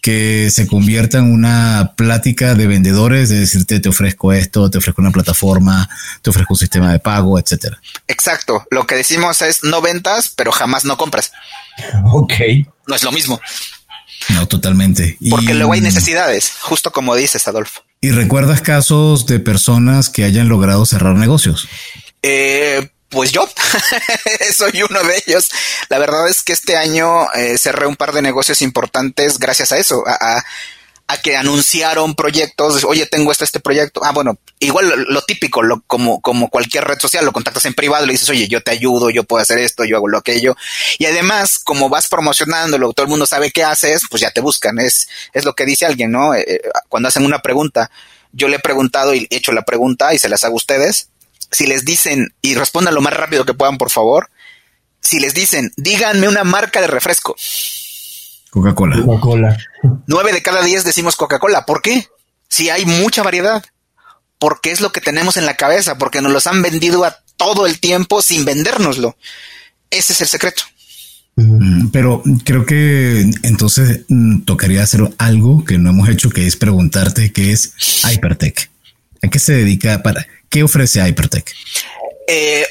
[0.00, 5.02] que se convierta en una plática de vendedores, de decirte te ofrezco esto, te ofrezco
[5.02, 5.88] una plataforma,
[6.22, 7.78] te ofrezco un sistema de pago, etcétera.
[8.06, 8.66] Exacto.
[8.70, 11.32] Lo que decimos es no ventas, pero jamás no compras.
[12.12, 12.32] Ok.
[12.88, 13.40] No es lo mismo.
[14.30, 15.16] No, totalmente.
[15.30, 17.82] Porque luego hay necesidades, justo como dices, Adolfo.
[18.00, 21.68] ¿Y recuerdas casos de personas que hayan logrado cerrar negocios?
[22.22, 23.48] Eh, pues yo
[24.56, 25.50] soy uno de ellos.
[25.88, 29.78] La verdad es que este año eh, cerré un par de negocios importantes gracias a
[29.78, 30.44] eso, a, a
[31.16, 34.04] que anunciaron proyectos, oye, tengo este, este proyecto.
[34.04, 38.04] Ah, bueno, igual lo, típico, lo, como, como cualquier red social, lo contactas en privado,
[38.04, 40.54] le dices, oye, yo te ayudo, yo puedo hacer esto, yo hago lo aquello.
[40.98, 44.78] Y además, como vas promocionándolo, todo el mundo sabe qué haces, pues ya te buscan.
[44.78, 46.34] Es, es lo que dice alguien, ¿no?
[46.34, 47.90] Eh, eh, cuando hacen una pregunta,
[48.32, 51.08] yo le he preguntado y he hecho la pregunta y se las hago a ustedes.
[51.50, 54.28] Si les dicen, y respondan lo más rápido que puedan, por favor.
[55.00, 57.34] Si les dicen, díganme una marca de refresco
[58.58, 59.02] Coca-Cola.
[59.02, 59.56] Coca-Cola.
[60.06, 61.64] Nueve de cada diez decimos Coca-Cola.
[61.66, 62.06] ¿Por qué?
[62.48, 63.64] Si hay mucha variedad.
[64.38, 67.66] Porque es lo que tenemos en la cabeza, porque nos los han vendido a todo
[67.66, 69.16] el tiempo sin vendérnoslo.
[69.90, 70.62] Ese es el secreto.
[71.36, 76.56] Mm, pero creo que entonces mm, tocaría hacer algo que no hemos hecho, que es
[76.56, 78.70] preguntarte qué es Hypertech.
[79.22, 80.02] ¿A qué se dedica?
[80.02, 81.52] Para, ¿Qué ofrece Hypertech?
[82.30, 82.68] Eh,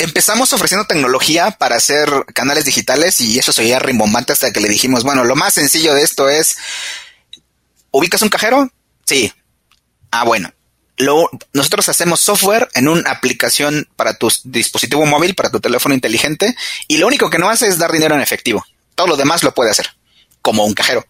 [0.00, 4.68] empezamos ofreciendo tecnología para hacer canales digitales y eso se veía rimbombante hasta que le
[4.68, 6.58] dijimos, bueno, lo más sencillo de esto es,
[7.90, 8.70] ¿ubicas un cajero?
[9.06, 9.32] Sí.
[10.10, 10.52] Ah, bueno.
[10.98, 16.54] Lo, nosotros hacemos software en una aplicación para tu dispositivo móvil, para tu teléfono inteligente,
[16.86, 18.62] y lo único que no hace es dar dinero en efectivo.
[18.94, 19.96] Todo lo demás lo puede hacer,
[20.42, 21.06] como un cajero.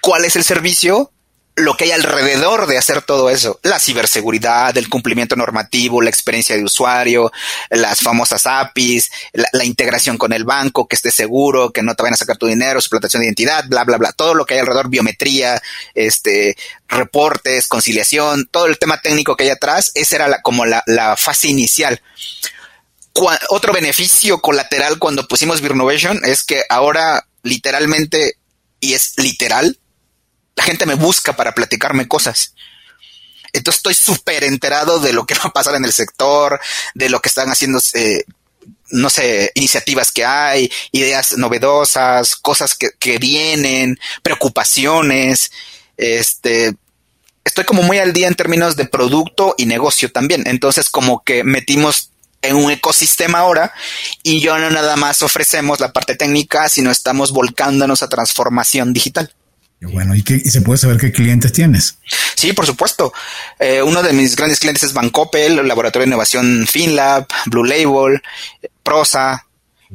[0.00, 1.10] ¿Cuál es el servicio?
[1.56, 6.56] Lo que hay alrededor de hacer todo eso, la ciberseguridad, el cumplimiento normativo, la experiencia
[6.56, 7.30] de usuario,
[7.70, 12.14] las famosas APIs, la, integración con el banco, que esté seguro, que no te vayan
[12.14, 14.88] a sacar tu dinero, suplantación de identidad, bla, bla, bla, todo lo que hay alrededor,
[14.88, 15.62] biometría,
[15.94, 16.56] este,
[16.88, 20.82] reportes, conciliación, todo el tema técnico que hay atrás, esa era como la,
[21.16, 22.02] fase inicial.
[23.48, 28.38] otro beneficio colateral cuando pusimos Virnovation es que ahora literalmente,
[28.80, 29.78] y es literal,
[30.56, 32.54] la gente me busca para platicarme cosas.
[33.52, 36.60] Entonces estoy súper enterado de lo que va a pasar en el sector,
[36.94, 38.24] de lo que están haciendo, eh,
[38.90, 45.50] no sé, iniciativas que hay, ideas novedosas, cosas que, vienen, preocupaciones.
[45.96, 46.74] Este,
[47.44, 50.44] estoy como muy al día en términos de producto y negocio también.
[50.46, 52.10] Entonces como que metimos
[52.42, 53.72] en un ecosistema ahora
[54.22, 59.32] y yo no nada más ofrecemos la parte técnica, sino estamos volcándonos a transformación digital.
[59.92, 61.98] Bueno, ¿y, qué, se puede saber qué clientes tienes?
[62.34, 63.12] Sí, por supuesto.
[63.58, 68.20] Eh, uno de mis grandes clientes es Bancopel, Laboratorio de Innovación FinLab, Blue Label,
[68.82, 69.46] Prosa,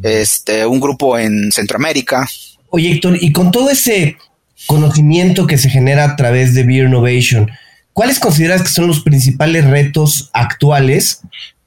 [0.02, 2.28] este, un grupo en Centroamérica.
[2.70, 4.18] Oye, Héctor, y con todo ese
[4.66, 7.50] conocimiento que se genera a través de Beer Innovation,
[7.94, 11.22] ¿cuáles consideras que son los principales retos actuales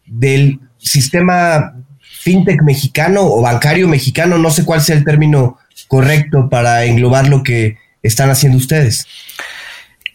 [0.07, 1.75] del sistema
[2.21, 4.39] fintech mexicano o bancario mexicano?
[4.39, 5.59] No sé cuál sea el término
[5.89, 9.07] correcto para englobar lo que están haciendo ustedes?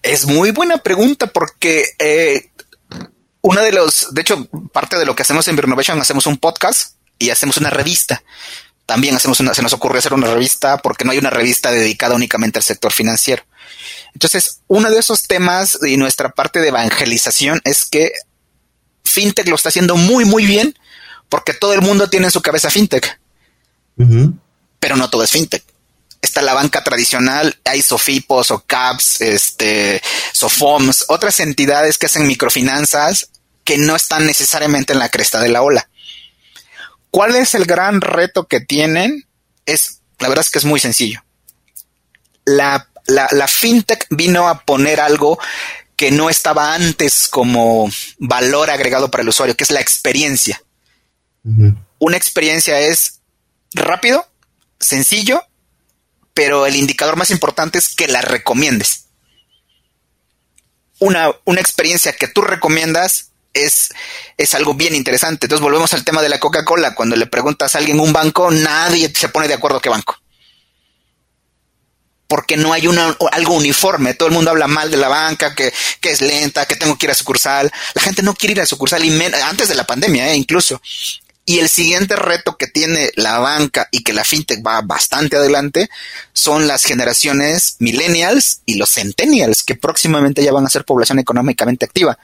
[0.04, 2.50] Es muy buena pregunta porque eh,
[3.42, 6.96] una de los, de hecho, parte de lo que hacemos en Renovation, hacemos un podcast
[7.20, 8.24] y hacemos una revista.
[8.86, 12.16] También hacemos una, se nos ocurre hacer una revista porque no hay una revista dedicada
[12.16, 13.44] únicamente al sector financiero.
[14.14, 18.14] Entonces, uno de esos temas y nuestra parte de evangelización es que
[19.04, 20.78] FinTech lo está haciendo muy, muy bien
[21.30, 23.20] porque todo el mundo tiene en su cabeza FinTech.
[24.80, 25.64] Pero no todo es FinTech
[26.22, 30.02] está la banca tradicional, hay Sofipos o CAPS, este,
[30.34, 33.30] Sofoms, otras entidades que hacen microfinanzas
[33.64, 35.90] que no están necesariamente en la cresta de la ola.
[37.12, 39.28] ¿Cuál es el gran reto que tienen?
[39.66, 41.24] Es, la verdad es que es muy sencillo.
[42.46, 45.38] La, la, fintech vino a poner algo
[45.98, 50.62] que no estaba antes como valor agregado para el usuario, que es la experiencia.
[52.00, 53.20] Una experiencia es
[53.74, 54.28] rápido,
[54.80, 55.47] sencillo
[56.38, 59.06] pero el indicador más importante es que la recomiendes.
[61.00, 63.90] Una, una experiencia que tú recomiendas es,
[64.38, 65.48] es, algo bien interesante.
[65.48, 66.94] Entonces volvemos al tema de la Coca-Cola.
[66.94, 70.16] Cuando le preguntas a alguien un banco, nadie se pone de acuerdo qué banco.
[72.28, 74.14] Porque no hay una, algo uniforme.
[74.14, 77.08] Todo el mundo habla mal de la banca, que, que es lenta, que tengo que
[77.08, 77.72] ir a sucursal.
[77.96, 80.80] La gente no quiere ir a sucursal, y antes de la pandemia, eh, incluso.
[81.50, 85.90] Y el siguiente reto que tiene la banca y que la fintech va bastante adelante
[86.34, 91.86] son las generaciones millennials y los centennials, que próximamente ya van a ser población económicamente
[91.86, 92.20] activa.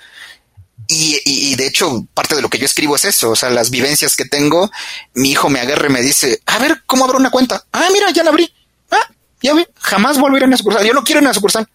[0.90, 4.18] Y, de hecho, parte de lo que yo escribo es eso, o sea, las vivencias
[4.18, 4.70] que tengo,
[5.14, 7.64] mi hijo me agarra y me dice, a ver, ¿cómo abro una cuenta?
[7.72, 8.54] Ah, mira, ya la abrí.
[8.92, 9.10] Ah,
[9.42, 10.86] ya ve, jamás volveré a una sucursal.
[10.86, 11.66] Yo no quiero una sucursal.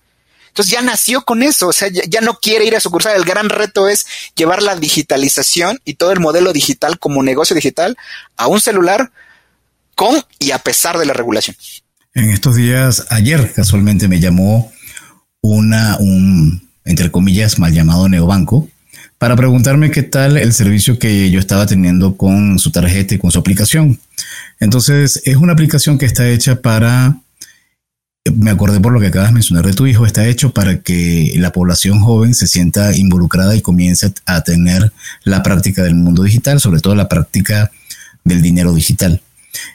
[0.48, 3.16] Entonces ya nació con eso, o sea, ya, no quiere ir a sucursal.
[3.16, 4.06] El gran reto es
[4.36, 7.96] llevar la digitalización y todo el modelo digital como negocio digital
[8.36, 9.10] a un celular
[9.94, 11.56] con y a pesar de la regulación.
[12.14, 14.72] En estos días, ayer casualmente me llamó
[15.40, 18.68] una, un, entre comillas, mal llamado neobanco
[19.18, 23.30] para preguntarme qué tal el servicio que yo estaba teniendo con su tarjeta y con
[23.30, 23.98] su aplicación.
[24.60, 27.16] Entonces, es una aplicación que está hecha para
[28.36, 31.32] me acordé por lo que acabas de mencionar de tu hijo, está hecho para que
[31.36, 34.92] la población joven se sienta involucrada y comience a tener
[35.24, 37.70] la práctica del mundo digital, sobre todo la práctica
[38.24, 39.20] del dinero digital.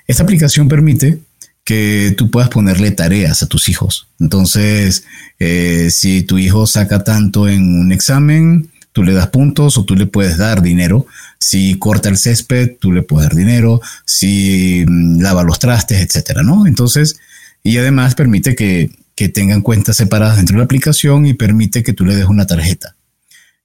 [0.07, 1.19] Esta aplicación permite
[1.63, 4.07] que tú puedas ponerle tareas a tus hijos.
[4.19, 5.05] Entonces,
[5.39, 9.95] eh, si tu hijo saca tanto en un examen, tú le das puntos o tú
[9.95, 11.05] le puedes dar dinero.
[11.39, 13.81] Si corta el césped, tú le puedes dar dinero.
[14.05, 16.67] Si mm, lava los trastes, etcétera, ¿no?
[16.67, 17.17] Entonces,
[17.63, 18.91] y además permite que,
[19.34, 22.97] tengan cuentas separadas dentro de la aplicación y permite que tú le des una tarjeta.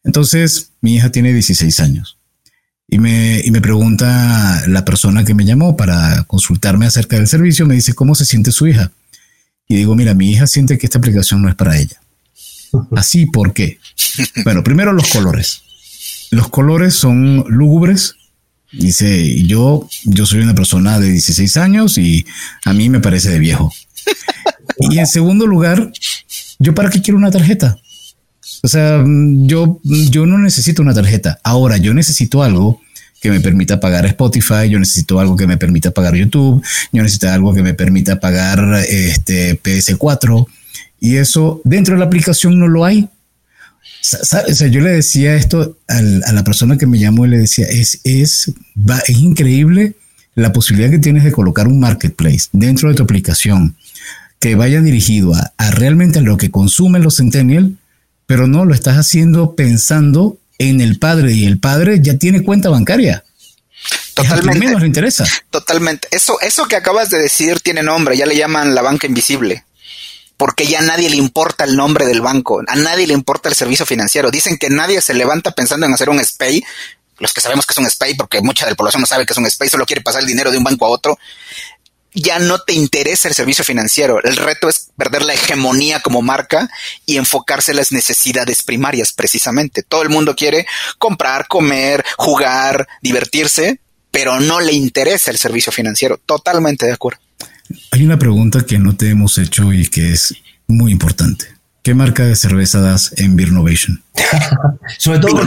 [0.05, 2.17] Entonces, mi hija tiene 16 años
[2.87, 7.67] Y me, y me pregunta la persona que me llamó para consultarme acerca del servicio,
[7.67, 8.93] me dice, ¿cómo se siente su hija?
[9.67, 12.01] Y digo, mira, mi hija siente que esta aplicación no es para ella.
[12.97, 13.79] Así, ¿por qué?
[14.45, 15.63] Bueno, primero los colores.
[16.31, 18.15] Los colores son lúgubres.
[18.71, 22.27] Dice, yo, yo soy una persona de 16 años y
[22.65, 23.73] a mí me parece de viejo.
[24.81, 25.91] Y en segundo lugar,
[26.59, 27.79] ¿yo para qué quiero una tarjeta?
[28.63, 31.39] O sea, yo, yo no necesito una tarjeta.
[31.43, 32.81] Ahora, yo necesito algo
[33.21, 37.29] que me permita pagar Spotify, yo necesito algo que me permita pagar YouTube, yo necesito
[37.29, 40.47] algo que me permita pagar este PS4
[41.01, 43.09] y eso dentro de la aplicación no lo hay.
[44.13, 47.67] O sea, yo le decía esto a la persona que me llamó y le decía,
[47.67, 48.53] es, es,
[49.07, 49.97] es increíble
[50.35, 53.77] la posibilidad que tienes de colocar un marketplace dentro de tu aplicación
[54.41, 57.77] que vaya dirigido a, a realmente a lo que consumen los Centennial,
[58.27, 62.69] pero no lo estás haciendo pensando en el padre y el padre ya tiene cuenta
[62.69, 63.25] bancaria.
[64.15, 64.59] Totalmente.
[64.59, 65.25] menos le interesa.
[65.51, 66.09] Totalmente.
[66.11, 69.65] Eso, eso que acabas de decir tiene nombre, ya le llaman la banca invisible.
[70.37, 73.57] Porque ya a nadie le importa el nombre del banco, a nadie le importa el
[73.57, 74.31] servicio financiero.
[74.31, 76.63] Dicen que nadie se levanta pensando en hacer un SPAY,
[77.19, 79.33] los que sabemos que es un SPAY, porque mucha de la población no sabe que
[79.33, 81.19] es un SPAY, solo quiere pasar el dinero de un banco a otro
[82.15, 84.23] ya no te interesa el servicio financiero.
[84.23, 86.69] El reto es perder la hegemonía como marca
[87.07, 89.83] y enfocarse en las necesidades primarias, precisamente.
[89.83, 90.67] Todo el mundo quiere
[90.99, 96.19] comprar, comer, jugar, divertirse, pero no le interesa el servicio financiero.
[96.25, 97.21] Totalmente de acuerdo.
[97.91, 100.35] Hay una pregunta que no te hemos hecho y que es
[100.67, 101.47] muy importante.
[101.83, 104.03] ¿Qué marca de cerveza das en Beer Innovation?
[104.99, 105.41] Sobre todo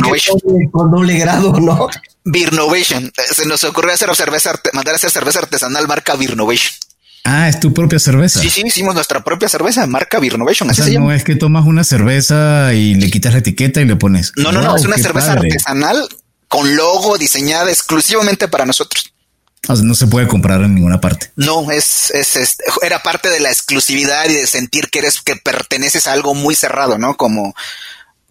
[0.72, 1.88] con doble grado, ¿no?
[2.24, 3.06] Beernovation.
[3.06, 6.74] Eh, se nos ocurrió hacer cerveza, mandar a hacer cerveza artesanal marca Beernovation.
[7.24, 8.40] Ah, es tu propia cerveza.
[8.40, 10.70] Sí, sí, hicimos nuestra propia cerveza, marca Beernovation.
[10.70, 13.96] O sea, no es que tomas una cerveza y le quitas la etiqueta y le
[13.96, 14.32] pones.
[14.38, 16.08] No, no, no, es una cerveza artesanal
[16.48, 19.14] con logo diseñada exclusivamente para nosotros.
[19.70, 21.32] O sea, no se puede comprar en ninguna parte.
[21.36, 26.08] No, es, es, era parte de la exclusividad y de sentir que eres, que perteneces
[26.08, 27.16] a algo muy cerrado, ¿no?
[27.16, 27.54] Como,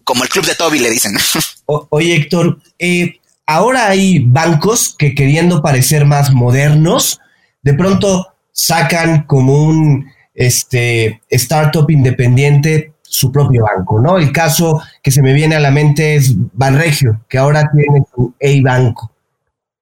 [0.03, 1.17] como el club de Toby le dicen.
[1.65, 7.19] oye, Héctor, eh, ahora hay bancos que queriendo parecer más modernos,
[7.61, 14.17] de pronto sacan como un este, startup independiente su propio banco, ¿no?
[14.17, 18.33] El caso que se me viene a la mente es Banregio, que ahora tiene su
[18.41, 19.11] A-Banco.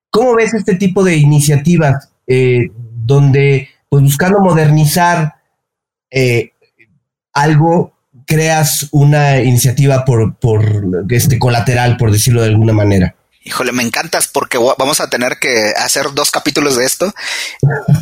[0.10, 5.36] ¿Cómo ves este tipo de iniciativas eh, donde, pues buscando modernizar
[6.10, 6.54] eh,
[7.32, 7.94] algo,
[8.26, 10.66] creas una iniciativa por, por
[11.10, 13.16] este colateral, por decirlo de alguna manera?
[13.50, 17.12] Híjole, me encantas porque vamos a tener que hacer dos capítulos de esto.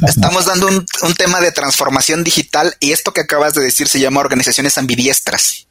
[0.05, 4.19] Estamos dando un, tema de transformación digital y esto que acabas de decir se llama
[4.19, 5.67] organizaciones ambidiestras.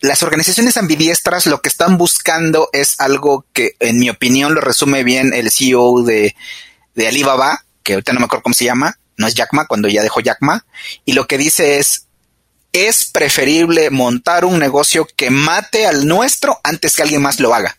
[0.00, 5.02] Las organizaciones ambidiestras lo que están buscando es algo que en mi opinión lo resume
[5.02, 6.36] bien el CEO de,
[6.94, 9.88] de Alibaba, que ahorita no me acuerdo cómo se llama, no es Jack Ma, cuando
[9.88, 10.64] ya dejó Jack Ma,
[11.04, 12.06] y lo que dice es,
[12.72, 17.76] es preferible montar un negocio que mate al nuestro antes que alguien más lo haga.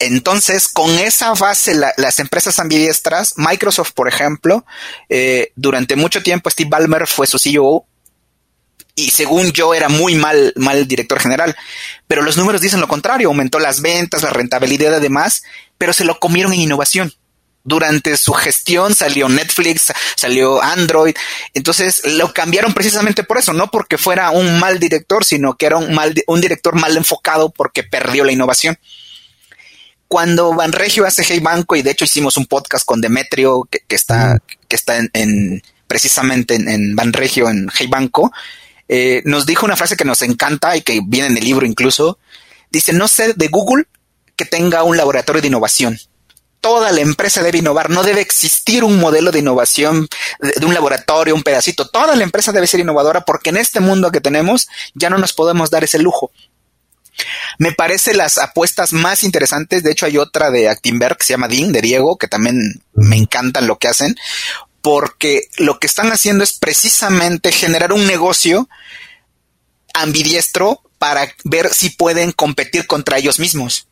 [0.00, 4.64] Entonces, con esa base, las empresas ambidiestras, Microsoft, por ejemplo,
[5.10, 7.84] eh, durante mucho tiempo Steve Ballmer fue su CEO
[8.94, 11.54] y según yo era muy mal, mal director general,
[12.06, 15.42] pero los números dicen lo contrario, aumentó las ventas, la rentabilidad además,
[15.76, 17.12] pero se lo comieron en innovación.
[17.62, 21.14] Durante su gestión salió Netflix, salió Android,
[21.52, 25.76] entonces lo cambiaron precisamente por eso, no porque fuera un mal director, sino que era
[25.76, 28.78] un mal, un director mal enfocado porque perdió la innovación
[30.10, 34.42] cuando Banregio hace Hey Banco, y de hecho hicimos un podcast con Demetrio, que, está,
[34.66, 38.32] que está en, precisamente en, en, Banregio, en Hey Banco,
[38.88, 42.18] eh, nos dijo una frase que nos encanta y que viene en el libro incluso.
[42.72, 43.84] Dice, no sé de Google
[44.34, 45.96] que tenga un laboratorio de innovación.
[46.60, 50.08] Toda la empresa debe innovar, no debe existir un modelo de innovación
[50.40, 51.86] de un laboratorio, un pedacito.
[51.88, 55.34] Toda la empresa debe ser innovadora porque en este mundo que tenemos ya no nos
[55.34, 56.32] podemos dar ese lujo.
[57.58, 59.82] Me parece las apuestas más interesantes.
[59.82, 63.16] De hecho, hay otra de Actinberg que se llama Dean, de Diego, que también me
[63.16, 64.16] encantan lo que hacen,
[64.82, 68.68] porque lo que están haciendo es precisamente generar un negocio
[69.94, 73.86] ambidiestro para ver si pueden competir contra ellos mismos.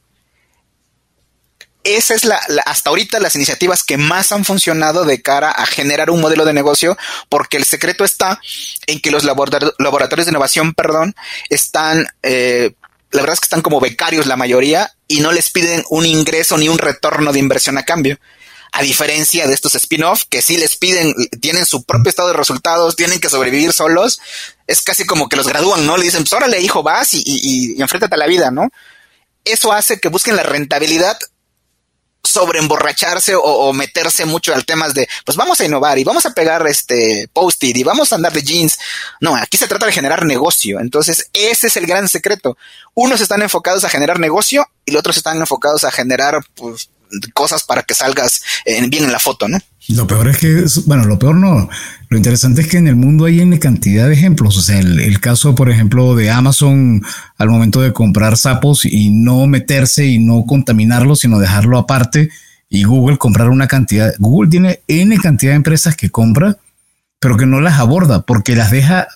[1.84, 6.11] Esa es la, hasta ahorita las iniciativas que más han funcionado de cara a generar
[6.11, 6.98] un modelo de negocio,
[7.28, 8.40] porque el secreto está
[8.86, 11.14] en que los laboratorios de innovación, perdón,
[11.48, 12.74] están eh,
[13.11, 16.59] la verdad es que están como becarios la mayoría y no les piden un ingreso
[16.59, 18.18] ni un retorno de inversión a cambio.
[18.70, 22.96] A diferencia de estos spin-off que sí les piden, tienen su propio estado de resultados,
[22.96, 24.20] tienen que sobrevivir solos,
[24.66, 25.96] es casi como que los gradúan, ¿no?
[25.96, 28.68] Le dicen, pues órale, hijo, vas y, y, enfréntate a la vida, ¿no?
[29.52, 31.18] eso hace que busquen la rentabilidad
[32.22, 36.34] sobre emborracharse o, meterse mucho al temas de, pues vamos a innovar y vamos a
[36.34, 38.78] pegar este post-it y vamos a andar de jeans.
[39.20, 40.80] No, aquí se trata de generar negocio.
[40.80, 42.56] Entonces, ese es el gran secreto.
[42.94, 46.90] Unos están enfocados a generar negocio y los otros están enfocados a generar, pues,
[47.34, 48.42] cosas para que salgas
[48.88, 49.59] bien en la foto, ¿no?
[49.88, 51.68] Lo peor es que, bueno, lo peor no.
[52.11, 54.59] Lo interesante es que en el mundo hay en cantidad de ejemplos.
[54.59, 57.02] O sea, el, caso, por ejemplo, de Amazon
[57.38, 62.28] al momento de comprar sapos y no meterse y no contaminarlo, sino dejarlo aparte.
[62.68, 64.12] Y Google comprar una cantidad.
[64.18, 66.59] Google tiene N cantidad de empresas que compra,
[67.18, 69.09] pero que no las aborda porque las deja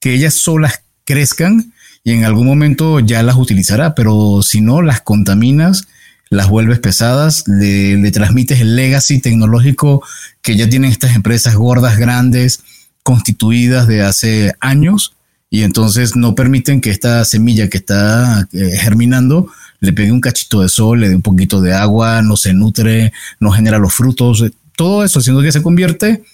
[0.00, 1.72] que ellas solas crezcan
[2.02, 3.94] y en algún momento ya las utilizará.
[3.94, 5.86] Pero si no, las contaminas
[6.30, 10.02] las vuelves pesadas, le, transmites el legacy tecnológico
[10.42, 12.60] que ya tienen estas empresas gordas, grandes,
[13.02, 15.14] constituidas de hace años,
[15.48, 19.48] y entonces no permiten que esta semilla que está eh, germinando
[19.78, 23.12] le pegue un cachito de sol, le dé un poquito de agua, no se nutre,
[23.38, 26.24] no genera los frutos, todo eso haciendo que se convierte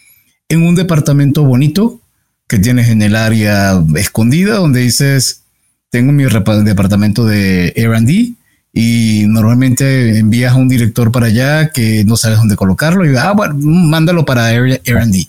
[0.49, 2.01] en un departamento bonito
[2.49, 5.43] que tienes en el área escondida donde dices,
[5.91, 8.35] tengo mi departamento de R&D
[8.73, 13.33] y normalmente envías a un director para allá que no sabes dónde colocarlo y ah,
[13.33, 15.29] bueno, mándalo para R&D.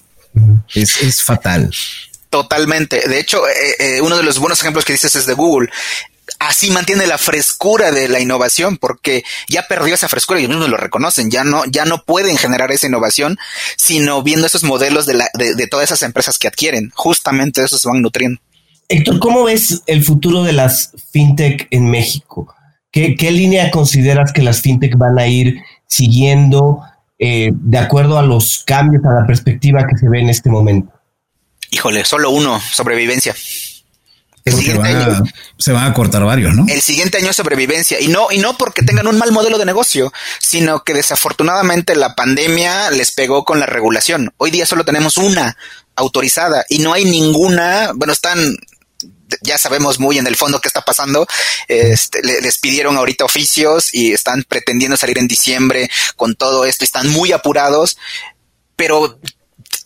[0.74, 1.70] Es, es, fatal.
[2.30, 3.08] Totalmente.
[3.08, 5.70] De hecho, eh, eh, uno de los buenos ejemplos que dices es de Google.
[6.40, 10.70] Así mantiene la frescura de la innovación porque ya perdió esa frescura y ellos mismos
[10.70, 11.30] lo reconocen.
[11.30, 13.38] Ya no, ya no pueden generar esa innovación,
[13.78, 16.92] sino viendo esos modelos de, la, de, de todas esas empresas que adquieren.
[16.96, 18.40] Justamente eso se van nutriendo.
[18.88, 22.56] Héctor, ¿cómo ves el futuro de las fintech en México?
[22.94, 26.80] ¿Qué, línea consideras que las fintech van a ir siguiendo
[27.18, 30.94] eh, de acuerdo a los cambios, a la perspectiva que se ve en este momento?
[31.72, 33.34] Híjole, solo uno, sobrevivencia.
[34.46, 35.24] El siguiente año,
[35.58, 36.66] se van a cortar varios, ¿no?
[36.68, 38.00] El siguiente año es sobrevivencia.
[38.00, 42.14] Y no, y no porque tengan un mal modelo de negocio, sino que desafortunadamente la
[42.14, 44.32] pandemia les pegó con la regulación.
[44.38, 45.58] Hoy día solo tenemos una
[45.96, 48.38] autorizada y no hay ninguna, bueno, están
[49.42, 51.28] ya sabemos muy en el fondo qué está pasando.
[51.68, 56.84] Este, les pidieron ahorita oficios y están pretendiendo salir en diciembre con todo esto.
[56.84, 57.98] Están muy apurados,
[58.76, 59.20] pero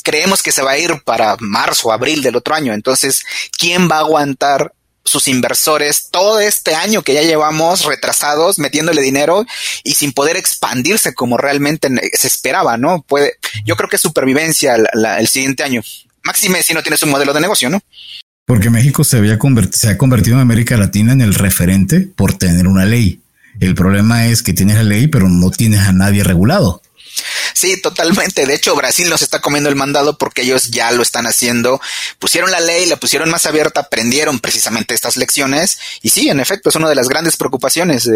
[0.04, 2.74] creemos que se va a ir para marzo, abril del otro año.
[2.74, 3.26] Entonces,
[3.58, 4.74] ¿quién va a aguantar
[5.08, 9.46] sus inversores todo este año que ya llevamos retrasados, metiéndole dinero
[9.84, 13.02] y sin poder expandirse como realmente se esperaba, ¿no?
[13.02, 15.82] Puede, yo creo que es supervivencia el siguiente año.
[16.24, 17.82] Máxime si no tienes un modelo de negocio, ¿no?
[18.48, 19.38] Porque México se, había
[19.72, 23.20] se ha convertido en América Latina en el referente por tener una ley.
[23.60, 26.82] El problema es que tienes la ley, pero no tienes a nadie regulado.
[27.54, 28.46] Sí, totalmente.
[28.46, 31.82] De hecho, Brasil nos está comiendo el mandado porque ellos ya lo están haciendo.
[32.20, 35.78] Pusieron la ley, la pusieron más abierta, aprendieron precisamente estas lecciones.
[36.02, 38.10] Y sí, en efecto, es una de las grandes preocupaciones.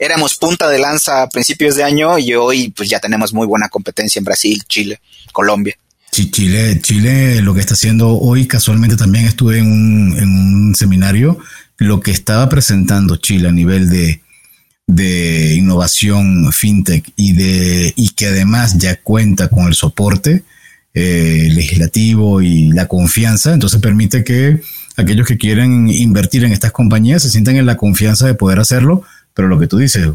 [0.00, 3.68] éramos punta de lanza a principios de año y hoy pues ya tenemos muy buena
[3.68, 5.78] competencia en Brasil, Chile, Colombia.
[6.24, 11.38] Chile, Chile lo que está haciendo hoy, casualmente también estuve en un, seminario,
[11.78, 14.22] lo que estaba presentando Chile a nivel de,
[14.86, 20.42] de innovación fintech y, de, y que además ya cuenta con el soporte
[20.94, 24.60] eh, legislativo y la confianza, entonces permite que
[24.96, 29.02] aquellos que quieren invertir en estas compañías se sientan en la confianza de poder hacerlo,
[29.34, 30.08] pero lo que tú dices,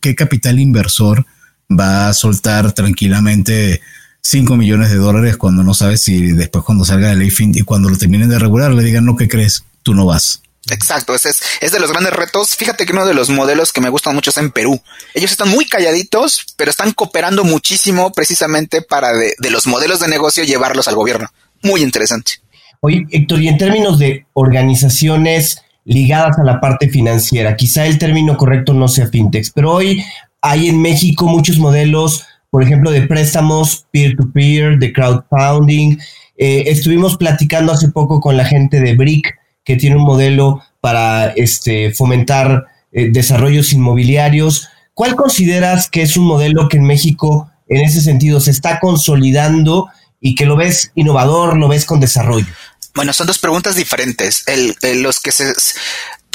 [0.00, 1.24] ¿qué capital inversor
[1.70, 3.80] va a soltar tranquilamente
[4.24, 7.60] 5 millones de dólares cuando no sabes si después cuando salga la ley fin y
[7.60, 9.64] cuando lo terminen de regular le digan no, ¿qué crees?
[9.82, 10.40] Tú no vas.
[10.70, 12.56] Exacto, ese es, es de los grandes retos.
[12.56, 14.80] Fíjate que uno de los modelos que me gustan mucho es en Perú.
[15.12, 20.08] Ellos están muy calladitos, pero están cooperando muchísimo precisamente para de, de los modelos de
[20.08, 21.28] negocio llevarlos al gobierno.
[21.62, 22.32] Muy interesante.
[22.80, 28.38] Oye, Héctor, y en términos de organizaciones ligadas a la parte financiera, quizá el término
[28.38, 30.02] correcto no sea fintech, pero hoy
[30.40, 32.24] hay en México muchos modelos
[32.54, 35.98] por ejemplo, de préstamos peer-to-peer, de crowdfunding.
[36.36, 39.34] Eh, estuvimos platicando hace poco con la gente de BRIC,
[39.64, 44.68] que tiene un modelo para este, fomentar eh, desarrollos inmobiliarios.
[44.94, 49.88] ¿Cuál consideras que es un modelo que en México, en ese sentido, se está consolidando
[50.20, 52.46] y que lo ves innovador, lo ves con desarrollo?
[52.94, 54.44] Bueno, son dos preguntas diferentes.
[54.46, 55.52] El, los que se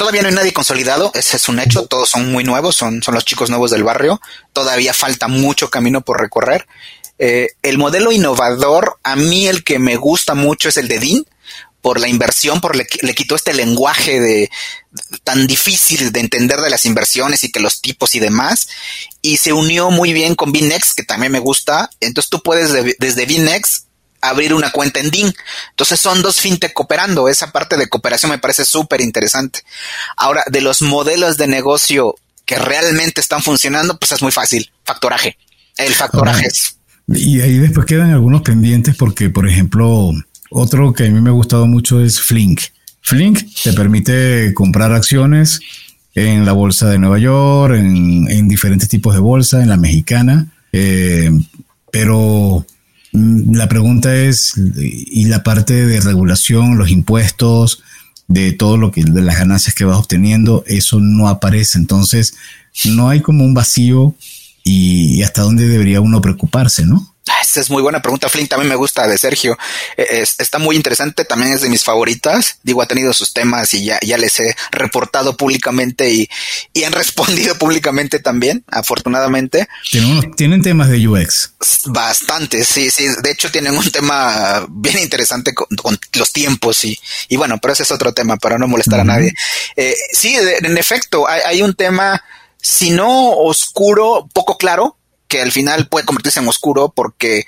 [0.00, 3.14] Todavía no hay nadie consolidado, ese es un hecho, todos son muy nuevos, son, son
[3.14, 4.18] los chicos nuevos del barrio,
[4.54, 6.66] todavía falta mucho camino por recorrer.
[7.18, 11.26] Eh, el modelo innovador, a mí el que me gusta mucho es el de DIN,
[11.82, 14.50] por la inversión, por le, le quitó este lenguaje de
[15.22, 18.68] tan difícil de entender de las inversiones y que los tipos y demás,
[19.20, 21.90] y se unió muy bien con Binex, que también me gusta.
[22.00, 23.84] Entonces tú puedes desde Binex
[24.20, 25.32] abrir una cuenta en DIN.
[25.70, 27.28] Entonces son dos fintech cooperando.
[27.28, 29.60] Esa parte de cooperación me parece súper interesante.
[30.16, 32.14] Ahora, de los modelos de negocio
[32.44, 34.70] que realmente están funcionando, pues es muy fácil.
[34.84, 35.36] Factoraje.
[35.76, 36.76] El factoraje es.
[37.08, 40.10] Y ahí después quedan algunos pendientes porque, por ejemplo,
[40.50, 42.60] otro que a mí me ha gustado mucho es Flink.
[43.02, 45.60] Flink te permite comprar acciones
[46.14, 50.46] en la bolsa de Nueva York, en, diferentes tipos de bolsa, en la mexicana.
[50.72, 51.30] Eh,
[51.90, 52.64] pero
[53.12, 57.82] la pregunta es, ¿y la parte de regulación, los impuestos,
[58.28, 61.78] de todo lo que, de las ganancias que vas obteniendo, eso no aparece?
[61.78, 62.34] Entonces,
[62.84, 64.14] no hay como un vacío
[64.62, 67.14] y hasta dónde debería uno preocuparse, ¿no?
[67.30, 68.48] Ah, esa es muy buena pregunta, Flynn.
[68.48, 69.56] También me gusta de Sergio.
[69.96, 71.24] Eh, está muy interesante.
[71.24, 72.58] También es de mis favoritas.
[72.64, 76.28] Digo, ha tenido sus temas y ya, ya les he reportado públicamente y,
[76.72, 79.68] y han respondido públicamente también, afortunadamente.
[79.88, 81.52] ¿Tienen, ¿Tienen temas de UX?
[81.86, 83.06] Bastante, sí, sí.
[83.22, 85.68] De hecho, tienen un tema bien interesante con,
[86.14, 89.32] los tiempos y, y, bueno, pero ese es otro tema para no molestar a nadie.
[89.76, 92.24] Eh, sí, en efecto, hay, hay un tema,
[92.60, 94.96] si no oscuro, poco claro,
[95.30, 97.46] que al final puede convertirse en oscuro porque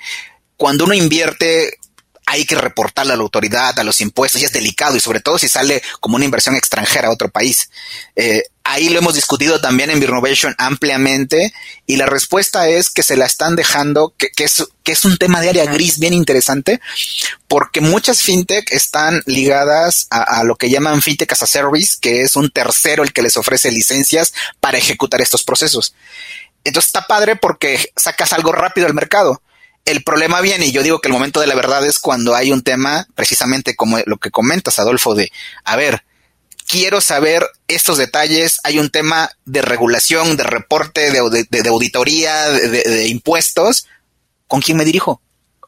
[0.55, 1.79] cuando uno invierte
[2.25, 5.37] hay que reportarle a la autoridad, a los impuestos, y es delicado, y sobre todo
[5.37, 7.69] si sale como una inversión extranjera a otro país.
[8.15, 11.53] Eh, ahí lo hemos discutido también en Birnovation ampliamente,
[11.85, 15.65] y la respuesta es que se la están dejando, que, es, un tema de área
[15.65, 16.79] gris bien interesante,
[17.49, 22.21] porque muchas fintech están ligadas a, a lo que llaman fintech as a service, que
[22.21, 25.93] es un tercero el que les ofrece licencias para ejecutar estos procesos.
[26.63, 29.41] Entonces está padre porque sacas algo rápido al mercado.
[29.85, 32.51] El problema viene, y yo digo que el momento de la verdad es cuando hay
[32.51, 35.29] un tema, precisamente como lo que comentas, Adolfo, de,
[35.65, 36.03] a ver,
[36.67, 43.87] quiero saber estos detalles, hay un tema de regulación, de reporte, de, auditoría, de, impuestos,
[44.47, 45.21] ¿con quién me dirijo?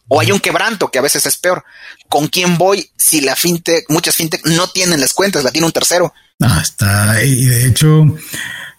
[0.07, 1.63] O hay un quebranto, que a veces es peor.
[2.07, 5.73] ¿Con quién voy si la fintech, muchas fintech no tienen las cuentas, la tiene un
[5.73, 6.13] tercero?
[6.39, 7.23] Ah, está.
[7.23, 8.05] Y de hecho,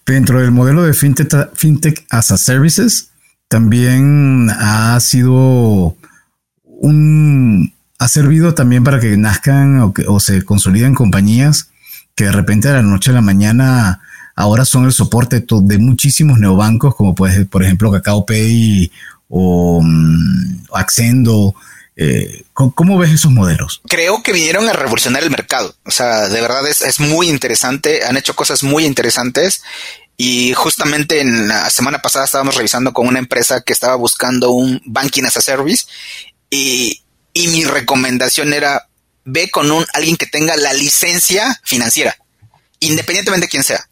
[0.07, 3.11] Dentro del modelo de FinTech, as a Services,
[3.49, 5.97] también ha sido
[6.65, 11.71] un, ha servido también para que nazcan o, o se consoliden compañías
[12.17, 14.01] que de repente de la noche a la mañana
[14.35, 18.91] ahora son el soporte de muchísimos neobancos, como puede por ejemplo, Cacao Pay
[19.29, 21.55] o um, Accendo,
[21.97, 23.81] eh, ¿cómo, ves esos modelos?
[23.89, 25.75] Creo que vinieron a revolucionar el mercado.
[25.85, 28.05] O sea, de verdad es, muy interesante.
[28.05, 29.63] Han hecho cosas muy interesantes.
[30.19, 34.81] Y justamente en la semana pasada estábamos revisando con una empresa que estaba buscando un
[34.85, 35.87] banking as a service.
[36.51, 38.89] Y, y mi recomendación era
[39.25, 42.17] ve con un alguien que tenga la licencia financiera,
[42.79, 43.89] independientemente de quién sea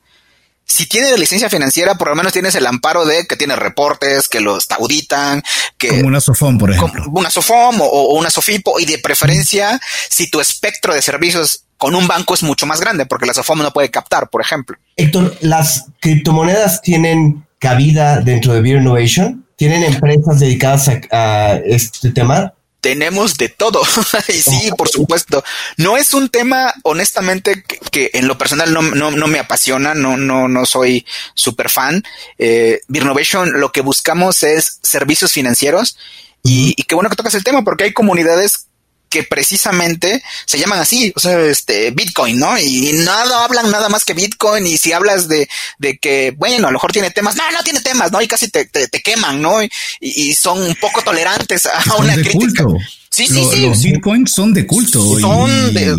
[0.66, 4.40] si tienes licencia financiera, por lo menos tienes el amparo de que tienes reportes, que
[4.40, 5.42] los auditan,
[5.78, 5.88] que...
[5.88, 7.04] Como una SOFOM, por ejemplo.
[7.12, 12.06] Una SOFOM o, una SOFIPO y de preferencia si tu espectro de servicios con un
[12.06, 14.76] banco es mucho más grande, porque la SOFOM no puede captar, por ejemplo.
[14.96, 19.46] Héctor, ¿las criptomonedas tienen cabida dentro de Beer Innovation?
[19.56, 22.54] ¿Tienen empresas dedicadas a este tema?
[22.85, 23.80] Tenemos de todo.
[24.28, 25.43] y sí, por supuesto.
[25.78, 30.49] No es un tema, honestamente, que, en lo personal no, no, me apasiona, no, no,
[30.49, 32.05] no soy súper fan.
[32.37, 35.97] Eh, Birnovation lo que buscamos es servicios financieros
[36.43, 38.66] y, y qué bueno que tocas el tema porque hay comunidades
[39.14, 42.58] que precisamente se llaman así, o sea, este, Bitcoin, ¿no?
[42.58, 45.48] Y nada, hablan nada más que Bitcoin y si hablas de,
[45.78, 48.20] de que, bueno, a lo mejor tiene temas, no, no tiene temas, ¿no?
[48.20, 49.58] Y casi te, te, queman, ¿no?
[50.00, 52.64] Y, son un poco tolerantes a una crítica.
[53.08, 53.66] Sí, sí, sí.
[53.68, 55.00] Los Bitcoins son de culto.
[55.20, 55.94] Son de...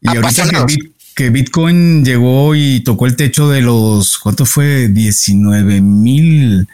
[0.00, 0.66] Y ahorita
[1.16, 4.86] que, Bitcoin llegó y tocó el techo de los, ¿cuánto fue?
[4.86, 6.68] 19 mil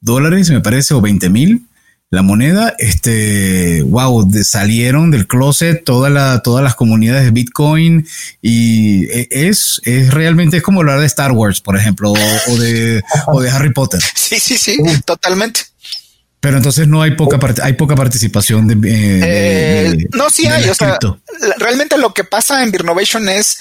[0.00, 1.66] dólares, me parece, o 20 mil
[2.10, 8.06] la moneda, este, wow, salieron del closet toda la, todas las comunidades de Bitcoin
[8.40, 13.02] y e, es, es realmente es como hablar de Star Wars, por ejemplo, o, de,
[13.26, 14.00] o de Harry Potter.
[14.14, 15.60] Sí, sí, sí, totalmente.
[16.40, 20.74] Pero entonces no hay poca hay poca participación de, eh, eh, no sí hay, o
[20.74, 20.98] sea,
[21.58, 23.58] realmente lo que pasa en Birnovation es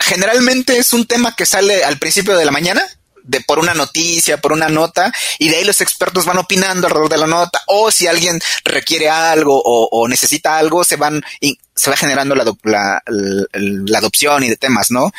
[0.00, 2.82] generalmente es un tema que sale al principio de la mañana
[3.28, 7.10] de por una noticia, por una nota, y de ahí los expertos van opinando alrededor
[7.10, 11.22] de la nota, o si alguien requiere algo o, necesita algo, se van,
[11.76, 13.02] se va generando la, la,
[13.52, 15.12] la, adopción y de temas, ¿no?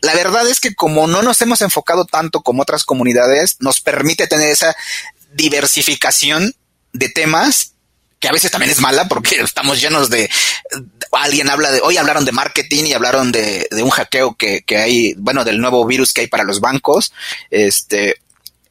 [0.00, 4.26] La verdad es que como no nos hemos enfocado tanto como otras comunidades, nos permite
[4.26, 4.76] tener esa
[5.32, 6.54] diversificación
[6.92, 7.72] de temas
[8.20, 10.30] que a veces también es mala porque estamos llenos de,
[11.12, 14.76] alguien habla de, hoy hablaron de marketing y hablaron de, de un hackeo que, que,
[14.78, 17.12] hay, bueno, del nuevo virus que hay para los bancos.
[17.50, 18.16] Este,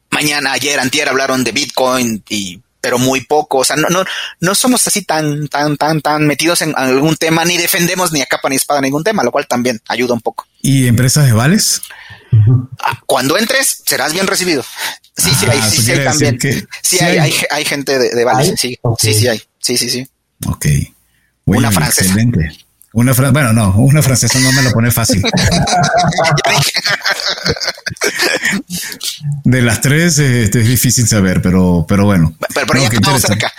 [0.10, 4.06] mañana, ayer, antier hablaron de Bitcoin y pero muy poco, o sea, no, no,
[4.42, 8.28] no somos así tan, tan, tan, tan metidos en algún tema, ni defendemos ni a
[8.28, 10.46] capa ni espada ningún tema, lo cual también ayuda un poco.
[10.62, 11.82] ¿Y empresas de vales?
[12.80, 14.64] Ah, cuando entres, serás bien recibido.
[15.18, 16.40] Sí, sí, hay, Ah, sí, ¿tú sí, hay también.
[16.40, 17.66] Sí, sí hay, hay?
[17.66, 18.58] gente de, de Vales, ¿Hay?
[18.58, 19.42] sí, sí, sí hay.
[19.60, 20.08] Sí, sí, sí.
[20.46, 20.66] Ok.
[21.46, 22.04] Oye, Una francesa.
[22.06, 22.52] Excelente.
[22.94, 25.22] Una fra- bueno, no, una francesa no me lo pone fácil.
[29.44, 32.34] De las tres este, es difícil saber, pero, pero bueno.
[32.54, 33.52] Pero, pero No, ya estamos cerca.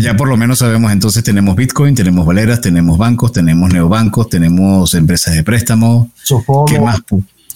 [0.00, 4.94] Ya por lo menos sabemos, entonces tenemos Bitcoin, tenemos Valeras, tenemos bancos, tenemos neobancos, tenemos
[4.94, 6.10] empresas de préstamo.
[6.22, 7.00] Sofome, ¿Qué más?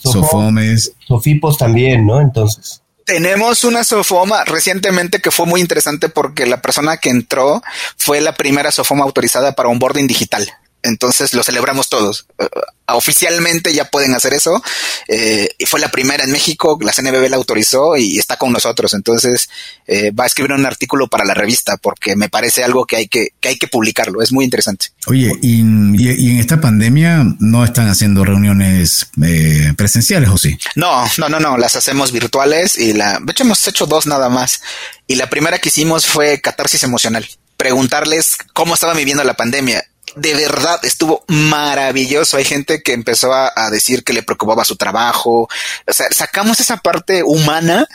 [0.02, 0.92] Sofomes.
[1.06, 2.20] Sofipos también, ¿no?
[2.20, 2.81] Entonces.
[3.04, 7.62] Tenemos una Sofoma recientemente que fue muy interesante porque la persona que entró
[7.96, 10.48] fue la primera Sofoma autorizada para un boarding digital.
[10.82, 12.26] Entonces lo celebramos todos.
[12.38, 12.46] Eh,
[12.88, 14.62] oficialmente ya pueden hacer eso.
[15.08, 18.92] Eh, y fue la primera en México, la CNBB la autorizó y está con nosotros.
[18.94, 19.48] Entonces
[19.86, 23.08] eh, va a escribir un artículo para la revista porque me parece algo que hay
[23.08, 24.20] que, que hay que publicarlo.
[24.22, 24.86] Es muy interesante.
[25.06, 30.58] Oye, y, y- y en esta pandemia no están haciendo reuniones eh, presenciales, ¿o sí?
[30.74, 34.28] No, no, no, no, las hacemos virtuales y la, de hecho hemos hecho dos nada
[34.28, 34.60] más.
[35.06, 37.26] Y la primera que hicimos fue catarsis emocional.
[37.56, 39.84] Preguntarles cómo estaban viviendo la pandemia.
[40.16, 42.36] De verdad estuvo maravilloso.
[42.36, 45.48] Hay gente que empezó a, decir que le preocupaba su trabajo.
[45.86, 47.86] O sea, sacamos esa parte humana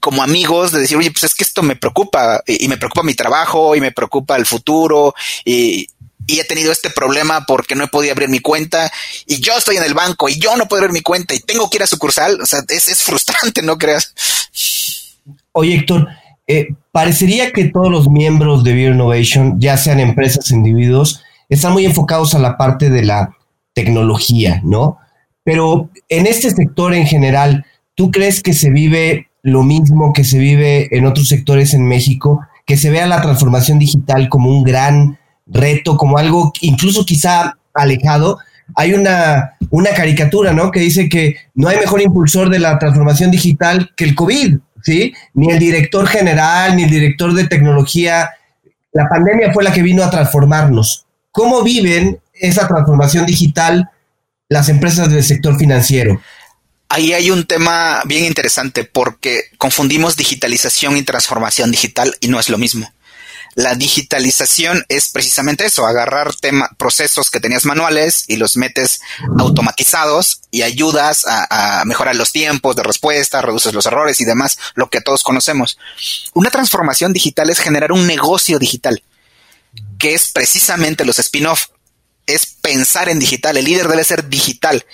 [0.00, 3.04] como amigos de decir, oye, pues es que esto me preocupa y, y me preocupa
[3.04, 5.14] mi trabajo y me preocupa el futuro
[5.44, 5.86] y,
[6.26, 8.90] y he tenido este problema porque no he podido abrir mi cuenta
[9.26, 11.68] y yo estoy en el banco y yo no puedo abrir mi cuenta y tengo
[11.68, 12.40] que ir a sucursal.
[12.40, 14.14] O sea, es, es frustrante, ¿no creas?
[15.52, 16.08] Oye, Héctor,
[16.46, 21.84] eh, parecería que todos los miembros de Beer Innovation, ya sean empresas individuos, están muy
[21.84, 23.36] enfocados a la parte de la
[23.74, 24.98] tecnología, ¿no?
[25.44, 27.64] Pero en este sector en general,
[27.94, 32.40] ¿tú crees que se vive lo mismo que se vive en otros sectores en México?
[32.66, 38.38] Que se vea la transformación digital como un gran reto, como algo incluso quizá alejado.
[38.76, 40.70] Hay una, una caricatura, ¿no?
[40.70, 45.14] Que dice que no hay mejor impulsor de la transformación digital que el COVID, ¿sí?
[45.34, 48.30] Ni el director general, ni el director de tecnología.
[48.92, 51.06] La pandemia fue la que vino a transformarnos.
[51.30, 53.90] ¿Cómo viven esa transformación digital
[54.48, 56.20] las empresas del sector financiero?
[56.88, 62.50] Ahí hay un tema bien interesante porque confundimos digitalización y transformación digital y no es
[62.50, 62.86] lo mismo.
[63.54, 69.00] La digitalización es precisamente eso, agarrar tema, procesos que tenías manuales y los metes
[69.38, 74.58] automatizados y ayudas a, a, mejorar los tiempos de respuesta, reduces los errores y demás,
[74.74, 75.78] lo que todos conocemos.
[76.32, 79.02] Una transformación digital es generar un negocio digital,
[79.98, 81.66] que es precisamente los spin-off,
[82.26, 84.86] es pensar en digital, el líder debe ser digital.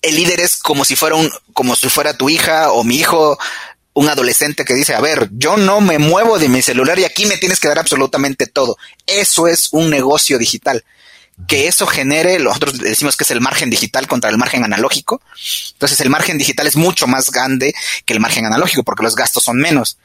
[0.00, 3.38] El líder es como si fuera un, como si fuera tu hija o mi hijo,
[3.94, 7.26] un adolescente que dice, a ver, yo no me muevo de mi celular y aquí
[7.26, 8.76] me tienes que dar absolutamente todo.
[9.06, 10.84] Eso es un negocio digital.
[11.48, 15.20] Que eso genere, nosotros decimos que es el margen digital contra el margen analógico.
[15.72, 17.74] Entonces el margen digital es mucho más grande
[18.04, 19.98] que el margen analógico porque los gastos son menos,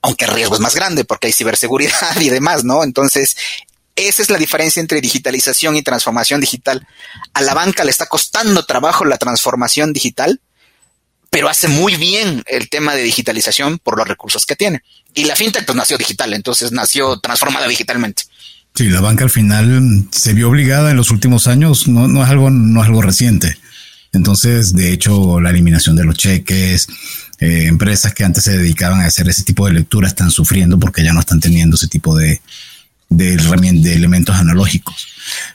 [0.00, 2.84] aunque el riesgo es más grande porque hay ciberseguridad y demás, ¿no?
[2.84, 3.36] Entonces
[3.96, 6.86] esa es la diferencia entre digitalización y transformación digital.
[7.32, 10.40] A la banca le está costando trabajo la transformación digital,
[11.36, 14.80] pero hace muy bien el tema de digitalización por los recursos que tiene.
[15.12, 18.22] Y la fintech pues nació digital, entonces nació transformada digitalmente.
[18.74, 22.30] Sí, la banca al final se vio obligada en los últimos años, no, no es
[22.30, 23.54] algo, no es algo reciente.
[24.14, 26.86] Entonces, de hecho, la eliminación de los cheques,
[27.38, 31.04] eh, empresas que antes se dedicaban a hacer ese tipo de lectura están sufriendo porque
[31.04, 32.40] ya no están teniendo ese tipo de,
[33.10, 35.06] de, de elementos analógicos.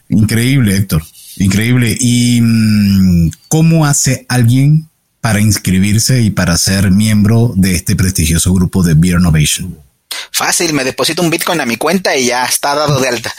[0.09, 1.03] Increíble, Héctor.
[1.37, 1.97] Increíble.
[1.99, 4.90] ¿Y mmm, cómo hace alguien
[5.21, 9.79] para inscribirse y para ser miembro de este prestigioso grupo de Beer Innovation?
[10.31, 13.33] Fácil, me deposito un Bitcoin a mi cuenta y ya está dado de alta.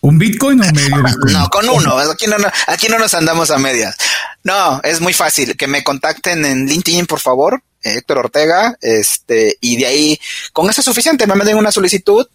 [0.00, 1.32] ¿Un Bitcoin o medio Bitcoin?
[1.34, 1.98] No, con uno.
[1.98, 3.96] Aquí no, aquí no nos andamos a medias.
[4.42, 5.56] No, es muy fácil.
[5.56, 7.62] Que me contacten en LinkedIn, por favor.
[7.82, 8.76] Héctor Ortega.
[8.80, 10.20] Este, y de ahí,
[10.52, 11.26] con eso es suficiente.
[11.26, 12.26] Me manden una solicitud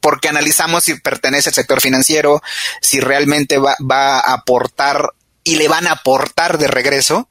[0.00, 2.42] porque analizamos si pertenece al sector financiero,
[2.82, 5.10] si realmente va, va a aportar
[5.44, 7.28] y le van a aportar de regreso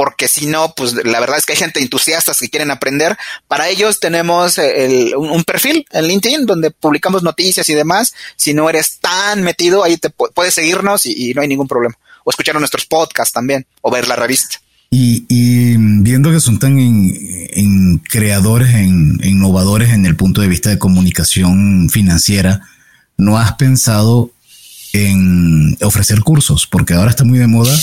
[0.00, 3.18] porque si no, pues la verdad es que hay gente entusiastas que quieren aprender.
[3.48, 8.14] Para ellos tenemos el, un, perfil en LinkedIn donde publicamos noticias y demás.
[8.34, 11.98] Si no eres tan metido, ahí te puedes seguirnos y, no hay ningún problema.
[12.24, 14.56] O escuchar nuestros podcasts también, o ver la revista.
[14.88, 20.78] Y, y viendo que son tan en, creadores, innovadores en el punto de vista de
[20.78, 22.62] comunicación financiera,
[23.18, 24.32] ¿no has pensado
[24.94, 26.66] en ofrecer cursos?
[26.66, 27.78] Porque ahora está muy de moda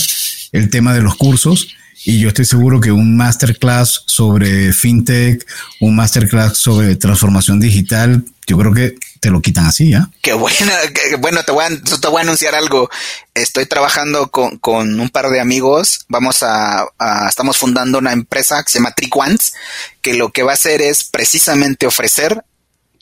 [0.50, 1.68] el tema de los cursos
[2.04, 5.46] y yo estoy seguro que un masterclass sobre fintech,
[5.80, 10.08] un masterclass sobre transformación digital, yo creo que te lo quitan así, ¿ya?
[10.22, 10.72] Qué buena,
[11.18, 12.88] bueno, te voy, a, te voy a anunciar algo.
[13.34, 16.04] Estoy trabajando con, con un par de amigos.
[16.08, 16.86] Vamos a,
[17.28, 19.54] estamos fundando una empresa que se llama Triquants,
[20.00, 22.44] que lo que va a hacer es precisamente ofrecer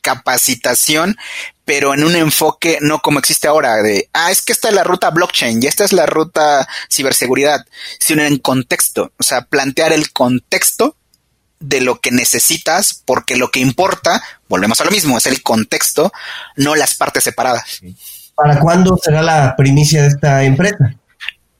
[0.03, 1.17] capacitación,
[1.67, 4.85] pero en un enfoque no como existe ahora de, ah, es que esta es la
[4.85, 7.67] ruta blockchain y esta es la ruta ciberseguridad,
[7.99, 10.97] sino en contexto, o sea, plantear el contexto
[11.59, 16.13] de lo que necesitas, porque lo que importa, volvemos a lo mismo, es el contexto,
[16.55, 17.81] no las partes separadas.
[18.37, 20.95] ¿Para cuándo será la primicia de esta empresa?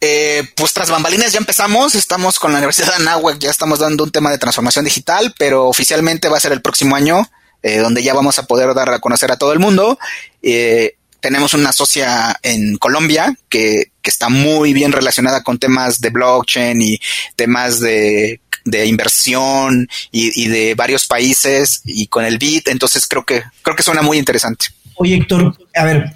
[0.01, 4.05] Eh, pues tras bambalinas ya empezamos, estamos con la Universidad de Anáhuac, ya estamos dando
[4.05, 7.29] un tema de transformación digital, pero oficialmente va a ser el próximo año,
[7.67, 9.99] eh, donde ya vamos a poder dar a conocer a todo el mundo.
[10.41, 16.81] Eh, tenemos una socia en Colombia que, está muy bien relacionada con temas de blockchain
[16.81, 17.01] y
[17.35, 23.43] temas de de inversión y, de varios países y con el BIT, entonces creo que
[23.63, 24.67] creo que suena muy interesante.
[24.95, 26.15] Oye, Héctor, a ver,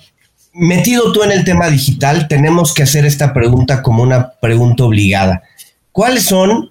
[0.53, 5.43] metido tú en el tema digital, tenemos que hacer esta pregunta como una pregunta obligada.
[5.91, 6.71] ¿Cuáles son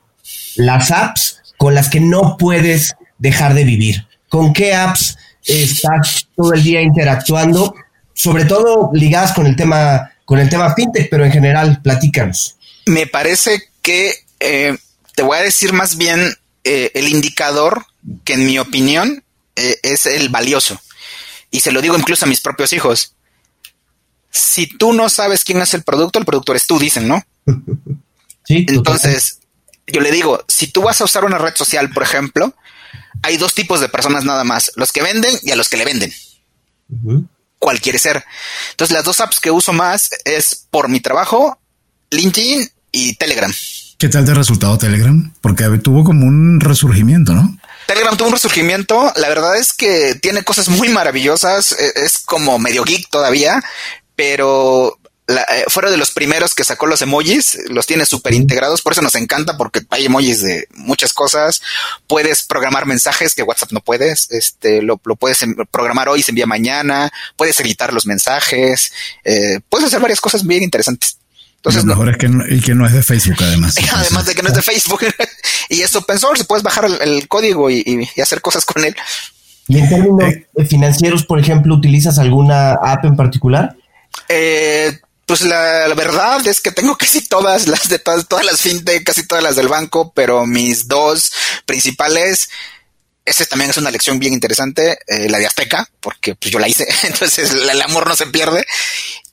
[0.55, 4.08] las apps con las que no puedes dejar de vivir?
[4.29, 7.75] ¿Con qué apps estás todo el día interactuando?
[8.13, 12.55] Sobre todo ligadas con el tema, con el tema fintech, pero en general, platícanos.
[12.85, 14.77] Me parece que eh,
[15.15, 17.85] te voy a decir más bien eh, el indicador
[18.23, 19.23] que en mi opinión
[19.55, 20.79] eh, es el valioso.
[21.51, 23.15] Y se lo digo incluso a mis propios hijos.
[24.29, 27.23] Si tú no sabes quién es el producto, el productor es tú, dicen, ¿no?
[28.45, 28.65] Sí.
[28.67, 29.41] Entonces,
[29.85, 32.55] yo le digo, si tú vas a usar una red social, por ejemplo,
[33.21, 35.85] hay dos tipos de personas nada más, los que venden y a los que le
[35.85, 36.13] venden.
[37.57, 38.23] ¿Cuál quiere ser?
[38.71, 41.59] Entonces, las dos apps que uso más es por mi trabajo,
[42.11, 43.53] LinkedIn y Telegram.
[43.97, 45.33] ¿Qué tal de resultado Telegram?
[45.41, 47.57] Porque tuvo como un resurgimiento, ¿no?
[47.85, 49.11] Telegram tuvo un resurgimiento.
[49.17, 51.73] La verdad es que tiene cosas muy maravillosas.
[51.73, 53.61] E, es como medio geek todavía,
[54.15, 54.98] pero
[55.29, 58.93] la, eh, fuera de los primeros que sacó los emojis, los tiene súper integrados, por
[58.93, 61.61] eso nos encanta, porque hay emojis de muchas cosas.
[62.07, 66.47] Puedes programar mensajes que WhatsApp no puedes, este, lo, puedes em, programar hoy, se envía
[66.47, 68.91] mañana, puedes editar los mensajes,
[69.23, 71.17] eh, puedes hacer varias cosas bien interesantes.
[71.57, 73.75] Entonces, lo mejor es que no, y que no es de Facebook, además.
[73.93, 75.01] además de que no es de Facebook.
[75.69, 78.95] y es open source, puedes bajar el, código y, hacer cosas con él.
[79.67, 80.65] ¿Y en términos eh.
[80.65, 83.75] financieros, por ejemplo, utilizas alguna app en particular?
[84.27, 84.99] Eh,
[85.29, 89.27] pues la, verdad es que tengo casi todas las de todas, todas las fintech, casi
[89.27, 91.31] todas las del banco, pero mis dos
[91.67, 92.49] principales,
[93.25, 96.67] esa también es una lección bien interesante, eh, la de Azteca, porque pues yo la
[96.67, 98.65] hice, entonces el amor no se pierde.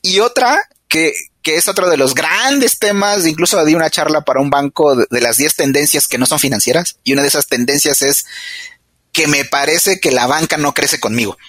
[0.03, 4.39] Y otra que, que es otro de los grandes temas, incluso di una charla para
[4.39, 8.03] un banco de, las 10 tendencias que no son financieras, y una de esas tendencias
[8.03, 8.27] es
[9.13, 11.39] que me parece que la banca no crece conmigo.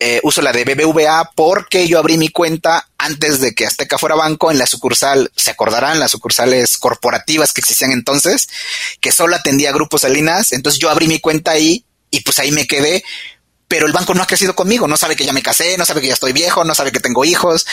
[0.00, 4.14] Eh, uso la de BBVA porque yo abrí mi cuenta antes de que Azteca fuera
[4.14, 8.48] banco en la sucursal, se acordarán, las sucursales corporativas que existían entonces,
[9.00, 12.68] que solo atendía grupos Salinas, entonces yo abrí mi cuenta ahí y pues ahí me
[12.68, 13.02] quedé,
[13.66, 16.00] pero el banco no ha crecido conmigo, no sabe que ya me casé, no sabe
[16.00, 17.66] que ya estoy viejo, no sabe que tengo hijos,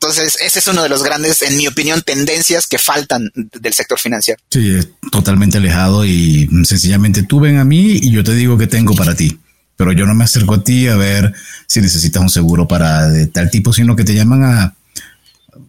[0.00, 3.98] entonces, ese es uno de los grandes, en mi opinión, tendencias que faltan del sector
[3.98, 4.40] financiero.
[4.50, 8.66] Sí, es totalmente alejado y sencillamente tú ven a mí y yo te digo que
[8.66, 9.38] tengo para ti.
[9.76, 11.32] Pero yo no me acerco a ti a ver
[11.66, 14.74] si necesitas un seguro para tal tipo, sino que te llaman a,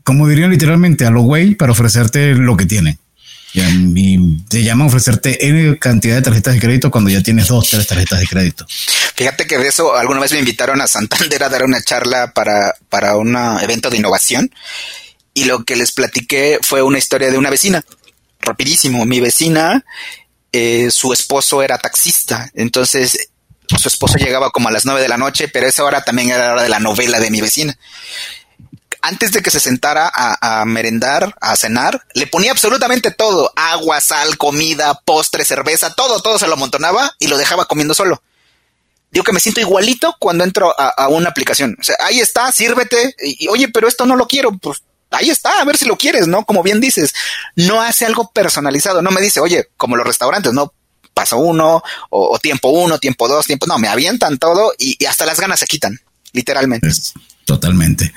[0.04, 2.98] como dirían literalmente, a lo güey para ofrecerte lo que tienen.
[3.54, 7.70] Y te llaman a ofrecerte N cantidad de tarjetas de crédito cuando ya tienes dos,
[7.70, 8.66] tres tarjetas de crédito.
[9.16, 12.76] Fíjate que de eso alguna vez me invitaron a Santander a dar una charla para,
[12.90, 14.52] para un evento de innovación
[15.34, 17.84] y lo que les platiqué fue una historia de una vecina.
[18.42, 19.84] Rapidísimo, mi vecina,
[20.52, 23.30] eh, su esposo era taxista, entonces
[23.78, 26.48] su esposo llegaba como a las nueve de la noche, pero esa hora también era
[26.48, 27.78] la hora de la novela de mi vecina
[29.02, 34.38] antes de que se sentara a, merendar, a cenar, le ponía absolutamente todo, agua, sal,
[34.38, 38.22] comida, postre, cerveza, todo, todo se lo amontonaba y lo dejaba comiendo solo.
[39.12, 41.78] Digo que me siento igualito cuando entro a, una aplicación.
[41.80, 43.16] O sea, ahí está, sírvete.
[43.24, 44.52] Y, oye, pero esto no lo quiero.
[44.52, 46.44] Pues ahí está, a ver si lo quieres, ¿no?
[46.44, 47.14] Como bien dices,
[47.56, 49.02] no hace algo personalizado.
[49.02, 50.74] No me dice, oye, como los restaurantes, no
[51.18, 53.66] paso uno, o, tiempo uno, tiempo dos, tiempo.
[53.66, 56.00] No, me avientan todo y, hasta las ganas se quitan,
[56.32, 56.88] literalmente.
[57.46, 58.14] totalmente.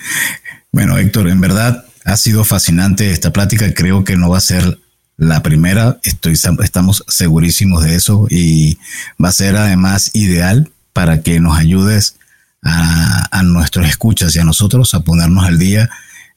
[0.70, 3.72] Bueno, Héctor, en verdad ha sido fascinante esta plática.
[3.72, 4.78] Creo que no va a ser
[5.16, 5.98] la primera.
[6.02, 8.78] Estoy, estamos segurísimos de eso y
[9.22, 12.16] va a ser además ideal para que nos ayudes
[12.62, 15.88] a, nuestros escuchas y a nosotros a ponernos al día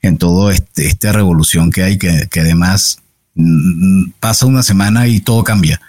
[0.01, 2.99] en todo este, esta revolución que hay, que, además
[4.19, 5.81] pasa una semana y todo cambia.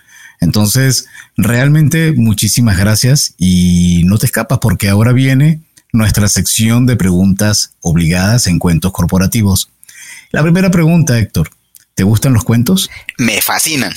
[0.44, 1.06] Entonces,
[1.38, 5.60] realmente muchísimas gracias y no te escapas porque ahora viene
[5.92, 9.70] nuestra sección de preguntas obligadas en cuentos corporativos.
[10.32, 11.48] La primera pregunta, Héctor,
[11.94, 12.90] ¿te gustan los cuentos?
[13.16, 13.94] Me fascinan.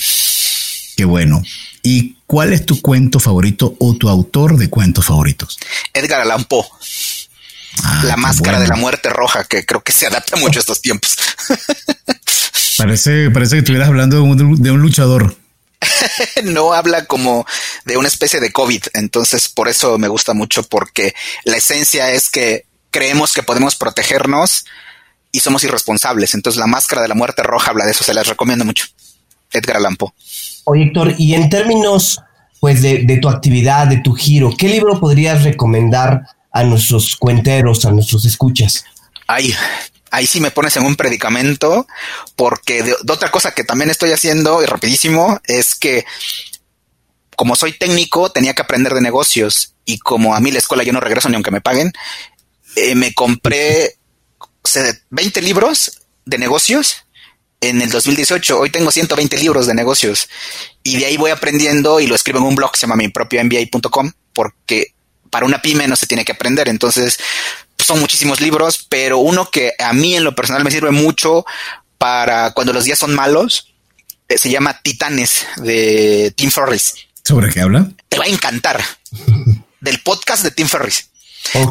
[0.95, 1.43] Qué bueno.
[1.83, 5.59] ¿Y cuál es tu cuento favorito o tu autor de cuentos favoritos?
[5.93, 6.65] Edgar Allan Poe.
[7.83, 10.81] Ah, la máscara de la muerte roja, que creo que se adapta mucho a estos
[10.81, 11.17] tiempos.
[12.77, 15.35] parece, parece que estuvieras hablando de un luchador.
[16.43, 17.45] no habla como
[17.85, 18.83] de una especie de COVID.
[18.93, 21.13] Entonces, por eso me gusta mucho, porque
[21.43, 24.65] la esencia es que creemos que podemos protegernos
[25.31, 26.33] y somos irresponsables.
[26.33, 28.03] Entonces, la máscara de la muerte roja habla de eso.
[28.03, 28.85] Se las recomiendo mucho.
[29.51, 30.13] Edgar Allan Poe.
[30.65, 32.21] Oye, Héctor, y en términos
[32.59, 37.85] pues de, de, tu actividad, de tu giro, ¿qué libro podrías recomendar a nuestros cuenteros,
[37.85, 38.83] a nuestros escuchas?
[39.27, 39.53] Ay,
[40.11, 41.87] ahí sí me pones en un predicamento,
[42.35, 46.05] porque de, otra cosa que también estoy haciendo, y rapidísimo, es que
[47.35, 50.93] como soy técnico, tenía que aprender de negocios, y como a mí la escuela yo
[50.93, 51.93] no regreso ni aunque me paguen,
[52.75, 53.97] eh, me compré
[55.09, 57.05] 20 libros de negocios
[57.61, 58.59] en el 2018.
[58.59, 60.29] Hoy tengo 120 libros de negocios
[60.83, 63.09] y de ahí voy aprendiendo y lo escribo en un blog que se llama mi
[63.09, 64.93] propio MBA.com porque
[65.29, 66.69] para una pyme no se tiene que aprender.
[66.69, 67.17] Entonces,
[67.85, 71.45] son muchísimos libros, pero uno que a mí en lo personal me sirve mucho
[71.97, 73.73] para cuando los días son malos,
[74.27, 76.95] eh, se llama Titanes de Tim Ferriss.
[77.23, 77.89] ¿Sobre qué habla?
[78.09, 78.83] Te va a encantar.
[79.79, 81.09] Del podcast de Tim Ferriss.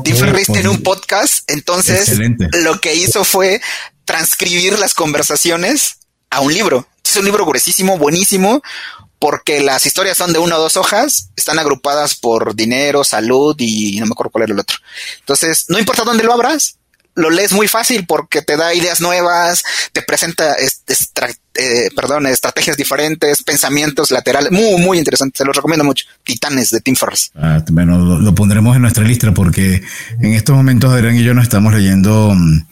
[0.05, 2.19] Tim Ferriss tiene un podcast, entonces
[2.53, 3.61] lo que hizo fue
[4.05, 5.99] transcribir las conversaciones
[6.31, 6.89] a un libro.
[7.05, 8.63] Es un libro gruesísimo, buenísimo,
[9.19, 13.99] porque las historias son de una o dos hojas, están agrupadas por dinero, salud y
[13.99, 14.77] no me acuerdo cuál era el otro.
[15.21, 16.77] Entonces, no importa dónde lo abras,
[17.17, 23.43] lo lees muy fácil porque te da ideas nuevas, te presenta eh, perdón, estrategias diferentes,
[23.43, 25.39] pensamientos laterales, muy, muy interesante.
[25.39, 26.07] Se los recomiendo mucho.
[26.23, 27.33] Titanes de Tim Ferriss.
[27.35, 29.83] Ah, bueno, lo, pondremos en nuestra lista porque
[30.21, 32.67] en estos momentos Adrián y yo nos estamos leyendo um,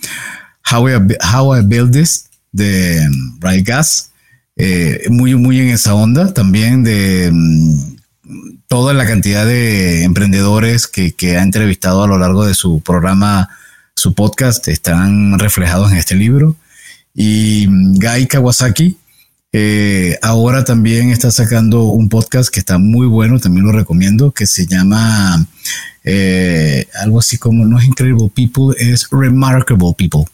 [0.71, 4.11] How, I, How I Build This de um, Gas
[4.57, 7.97] eh, muy, muy en esa onda también de mm,
[8.69, 13.49] toda la cantidad de emprendedores que, ha entrevistado a lo largo de su programa,
[13.97, 16.57] su podcast, están reflejados en este libro.
[17.15, 18.97] Y mm, Guy Kawasaki
[19.57, 24.47] eh, ahora también está sacando un podcast que está muy bueno, también lo recomiendo, que
[24.47, 25.47] se llama
[26.03, 30.25] eh, algo así como, no es Incredible People, es Remarkable People.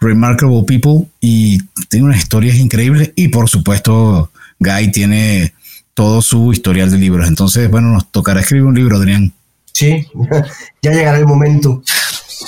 [0.00, 5.54] Remarkable People y tiene unas historias increíbles y por supuesto Guy tiene
[5.94, 7.26] todo su historial de libros.
[7.26, 9.32] Entonces, bueno, nos tocará escribir un libro, Adrián.
[9.72, 10.06] Sí,
[10.82, 11.82] ya llegará el momento.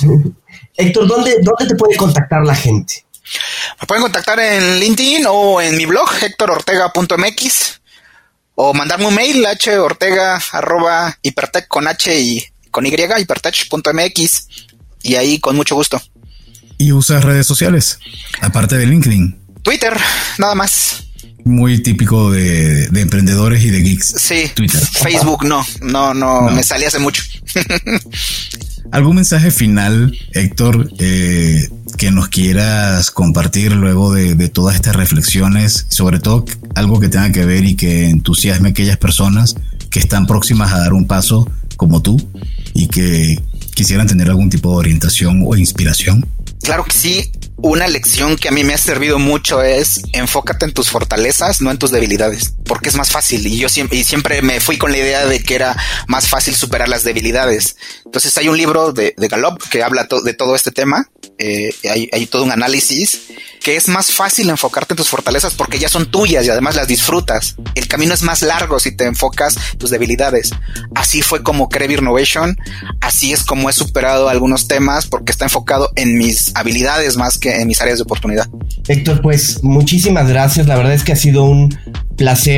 [0.76, 3.04] Héctor, ¿dónde, ¿dónde te puede contactar la gente?
[3.80, 7.80] Me pueden contactar en LinkedIn o en mi blog, hectorortega.mx
[8.54, 9.46] o mandarme un mail,
[9.78, 10.40] hortega
[11.68, 14.48] con h y con y, hipertech.mx
[15.02, 16.00] y ahí con mucho gusto.
[16.78, 17.98] ¿Y usas redes sociales?
[18.40, 19.36] Aparte de LinkedIn.
[19.62, 19.92] Twitter,
[20.38, 21.04] nada más.
[21.44, 24.14] Muy típico de, emprendedores y de geeks.
[24.16, 24.50] Sí.
[24.54, 24.80] Twitter.
[24.80, 27.22] Facebook no, no, no, me salí hace mucho.
[28.92, 35.86] ¿Algún mensaje final, Héctor, eh, que nos quieras compartir luego de, de, todas estas reflexiones?
[35.88, 39.56] Sobre todo algo que tenga que ver y que entusiasme a aquellas personas
[39.90, 42.16] que están próximas a dar un paso como tú
[42.74, 43.42] y que
[43.74, 46.26] quisieran tener algún tipo de orientación o inspiración.
[46.62, 47.32] Claro que sí.
[47.60, 51.72] Una lección que a mí me ha servido mucho es enfócate en tus fortalezas, no
[51.72, 53.44] en tus debilidades, porque es más fácil.
[53.46, 56.54] Y yo siempre, y siempre me fui con la idea de que era más fácil
[56.54, 57.76] superar las debilidades.
[58.04, 59.28] Entonces hay un libro de, de
[59.70, 61.08] que habla de todo este tema.
[61.40, 61.72] Eh,
[62.12, 63.28] hay, todo un análisis
[63.62, 66.88] que es más fácil enfocarte en tus fortalezas porque ya son tuyas y además las
[66.88, 67.54] disfrutas.
[67.76, 70.50] El camino es más largo si te enfocas en tus debilidades.
[70.96, 72.56] Así fue como creé Innovation.
[73.00, 77.60] Así es como he superado algunos temas porque está enfocado en mis habilidades más que
[77.60, 78.48] en mis áreas de oportunidad.
[78.88, 80.66] Héctor, pues muchísimas gracias.
[80.66, 81.78] La verdad es que ha sido un
[82.16, 82.57] placer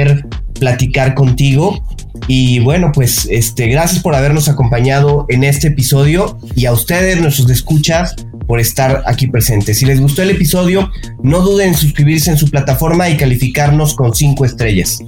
[0.58, 1.82] platicar contigo.
[2.28, 7.50] Y bueno, pues este, gracias por habernos acompañado en este episodio y a ustedes, nuestros
[7.50, 8.14] escuchas,
[8.50, 9.78] por estar aquí presentes.
[9.78, 10.90] Si les gustó el episodio,
[11.22, 14.98] no duden en suscribirse en su plataforma y calificarnos con cinco estrellas.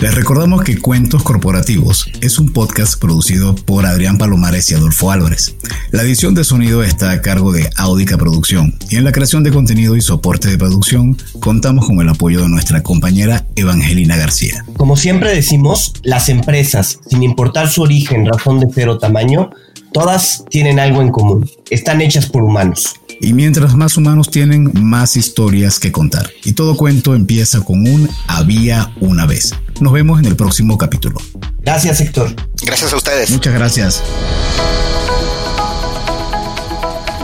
[0.00, 5.56] Les recordamos que Cuentos Corporativos es un podcast producido por Adrián Palomares y Adolfo Álvarez.
[5.90, 9.50] La edición de sonido está a cargo de Audica Producción y en la creación de
[9.50, 14.64] contenido y soporte de producción contamos con el apoyo de nuestra compañera Evangelina García.
[14.76, 19.50] Como siempre decimos, las empresas, sin importar su origen, razón de ser o tamaño,
[19.94, 21.48] Todas tienen algo en común.
[21.70, 22.96] Están hechas por humanos.
[23.20, 26.28] Y mientras más humanos tienen, más historias que contar.
[26.42, 29.54] Y todo cuento empieza con un había una vez.
[29.78, 31.20] Nos vemos en el próximo capítulo.
[31.60, 32.34] Gracias, Héctor.
[32.60, 33.30] Gracias a ustedes.
[33.30, 34.02] Muchas gracias.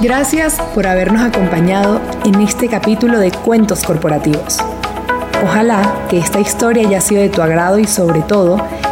[0.00, 4.58] Gracias por habernos acompañado en este capítulo de Cuentos Corporativos.
[5.42, 8.64] Ojalá que esta historia haya sido de tu agrado y sobre todo